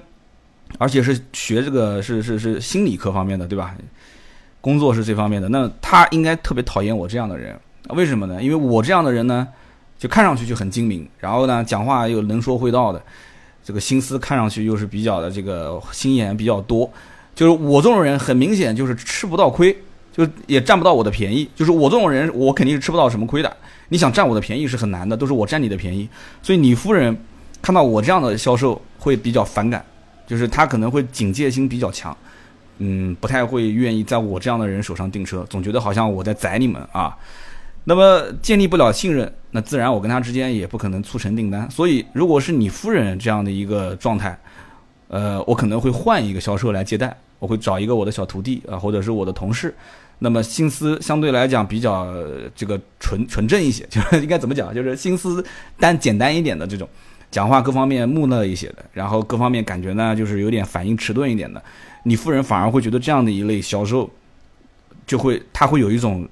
[0.79, 3.73] 而且是学这个是是是心理科方面的，对吧？
[4.61, 7.57] 工作是这方面的，那她应该特别讨厌我这样的人，
[7.91, 8.43] 为什么呢？
[8.43, 9.47] 因为我这样的人呢，
[9.99, 13.03] 就看上去就很精明，然后呢，讲话又能说会道的，
[13.65, 16.89] 这个心思看上去又是比较的这个心眼比较多。
[17.35, 19.77] 就是我这种人，很明显就是吃不到亏，
[20.13, 21.49] 就也占不到我的便宜。
[21.55, 23.57] 就是我这种人，我肯定是吃不到什么亏的。
[23.89, 26.09] 你想占我的便宜是很难的，都是我占你的便宜。
[26.43, 27.17] 所以你夫人
[27.61, 29.85] 看到我这样的销售会比较反感，
[30.27, 32.17] 就是她可能会警戒心比较强，
[32.79, 37.17] 嗯，不太会愿意在我这样的人手上订车，总觉得好像我在宰你们啊。
[37.89, 41.67] 那么建立不了信任，那自然我跟他之间也不可能促成订单。
[41.71, 44.39] 所以如果是你夫人这样的一个状态，
[45.09, 47.17] 呃，我可能会换一个销售来接待。
[47.39, 49.75] 我会找一个我的小徒弟啊，或者是我的同事，
[50.19, 52.07] 那么心思相对来讲比较
[52.55, 55.43] 这个纯纯正一些， 就是应该怎么讲，就是心思
[55.79, 56.87] 单简单一点的这种，
[57.31, 61.63] 讲话各方面木讷一些的，然后各方面感觉呢就是有点反应迟钝一点的，
[62.03, 64.11] 你夫人反而会觉得这样的一类销售，
[65.07, 66.29] 就会他会有一种，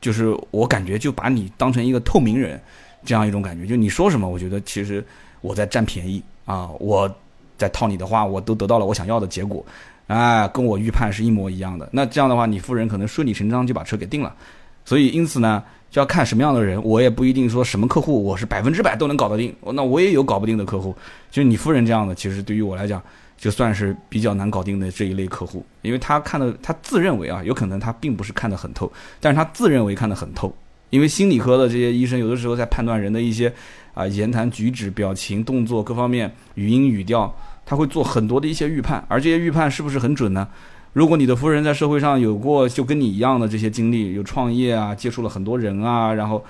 [0.00, 2.60] 就是我感觉就把你当成一个透明人，
[3.04, 5.04] 这样一种感觉，就你说什么，我觉得其实
[5.40, 7.12] 我在占便宜啊，我
[7.56, 9.64] 在套你的话，我都得到了我想要的结果。
[10.06, 11.86] 啊，跟我预判是一模一样的。
[11.92, 14.34] 那这样的话，你夫人可能顺理成章就把车给定了。
[14.82, 16.82] 所以，因此呢，就要看什么样的人。
[16.82, 19.54] 我也不一定说什么客户我是百分之百都能搞得定。
[19.74, 20.96] 那我也有搞不定的客户。
[21.30, 23.02] 就你夫人这样的，其实对于我来讲，
[23.38, 30.54] 就算是比较难搞定的这一类客户，因为他看的，他自认为啊，有可能他并不是看得很透，但是他自认为看得很透。
[30.90, 33.50] 因为心理科的这些医生，有的时候在判断人的一些
[33.94, 37.34] 啊言谈举止、表情、动作各方面，语音语调。
[37.70, 40.48] 他会做很多的一些预判，而这些预判是不是很准呢？
[40.94, 46.42] 如果你的夫人在社会上有过就跟你一样的这些经历，有创业啊，接触了很多人啊，然后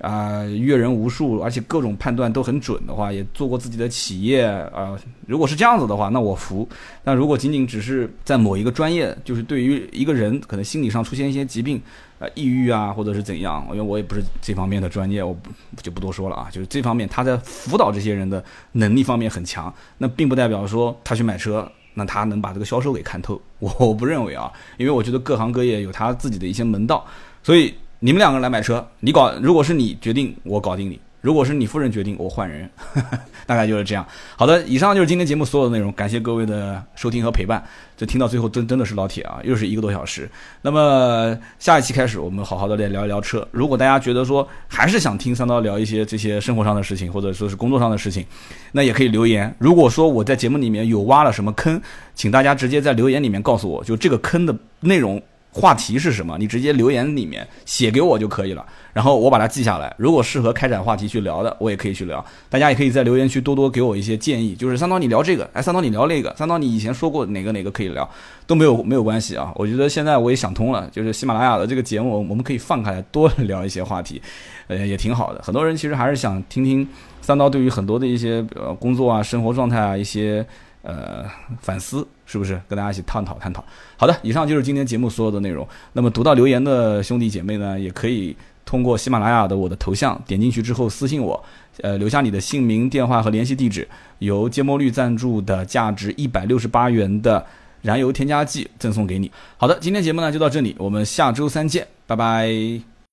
[0.00, 6.68] 啊阅人无数，而且各种判断都很准的话，也做过自己的企业啊，如果是这样子的话，那我服。
[7.02, 11.80] 但如果仅仅只是在某一个专业，就是对于一个人可能心理上出现一些疾病。
[12.18, 13.62] 呃，抑郁啊，或者是怎样？
[13.72, 15.36] 因为我也不是这方面的专业，我
[15.82, 16.48] 就不多说了啊。
[16.50, 18.42] 就是这方面，他在辅导这些人的
[18.72, 23.38] 能力方面很强，那并不代表说他去买车，那他能把这个销售给看透。
[23.58, 27.04] 我我不认为啊，因为我觉得各行各业有他自己的一些门道，
[27.42, 27.74] 所以
[28.06, 31.00] 你们两个人来买车，你搞，如果是你决定，我搞定你。
[31.22, 32.70] 如果是你夫人决定，我换人，
[33.46, 34.06] 大概就是这样。
[34.36, 37.60] 好的，以上就是今天节目所有的内容，感谢各位的收听和陪伴。
[37.96, 40.30] 这听到最后真真的是老铁啊，又是一个多小时。
[40.62, 43.44] 那么下一期开始，我们好好的来聊一聊车。
[43.50, 48.24] 如果大家觉得说还是想听三刀聊一些这些生活上的事情，或者说是工作上的事情，
[48.70, 49.52] 那也可以留言。
[49.58, 51.82] 如果说我在节目里面有挖了什么坑，
[52.14, 55.20] 请大家直接在留言里面告诉我，就这个坑的内容。
[55.56, 56.36] 话题是什么？
[56.38, 59.94] 你直接留言里面写给我就可以了，然后我把它记下来。
[59.96, 62.22] 如果适合开展话题去聊的，我也可以去聊。
[62.50, 68.06] 大家也可以在留言区多多给我一些建议，就是三刀你聊这个，哎，三刀你聊那个，三刀你以前说过哪个哪个可以聊，
[68.46, 69.50] 都没有没有关系啊。
[69.54, 74.20] 我觉得现在我也想通了，就是喜马拉雅的这个节目，我们可以放开来多聊一些话题，
[74.66, 75.40] 呃，也挺好的。
[75.42, 76.86] 很多人其实还是想听听
[77.22, 80.46] 三刀对于很多的一些呃工作啊、生活状态啊一些。
[80.88, 81.24] 呃，
[81.60, 83.64] 反思是不是跟大家一起探讨探讨？
[83.96, 85.66] 好的，以上就是今天节目所有的内容。
[85.92, 91.42] 那么读到留言的兄弟姐妹呢，也可以通过喜马拉雅的我的头像点进去之后私信我，
[91.82, 97.44] 呃，留下你的姓名、电话和联系地址，由芥末绿赞助的价值一百六十八元的
[97.80, 99.30] 燃油添加剂赠送给你。
[99.56, 102.95] 好的，今天节目呢就到这里，我们下周三见，拜拜。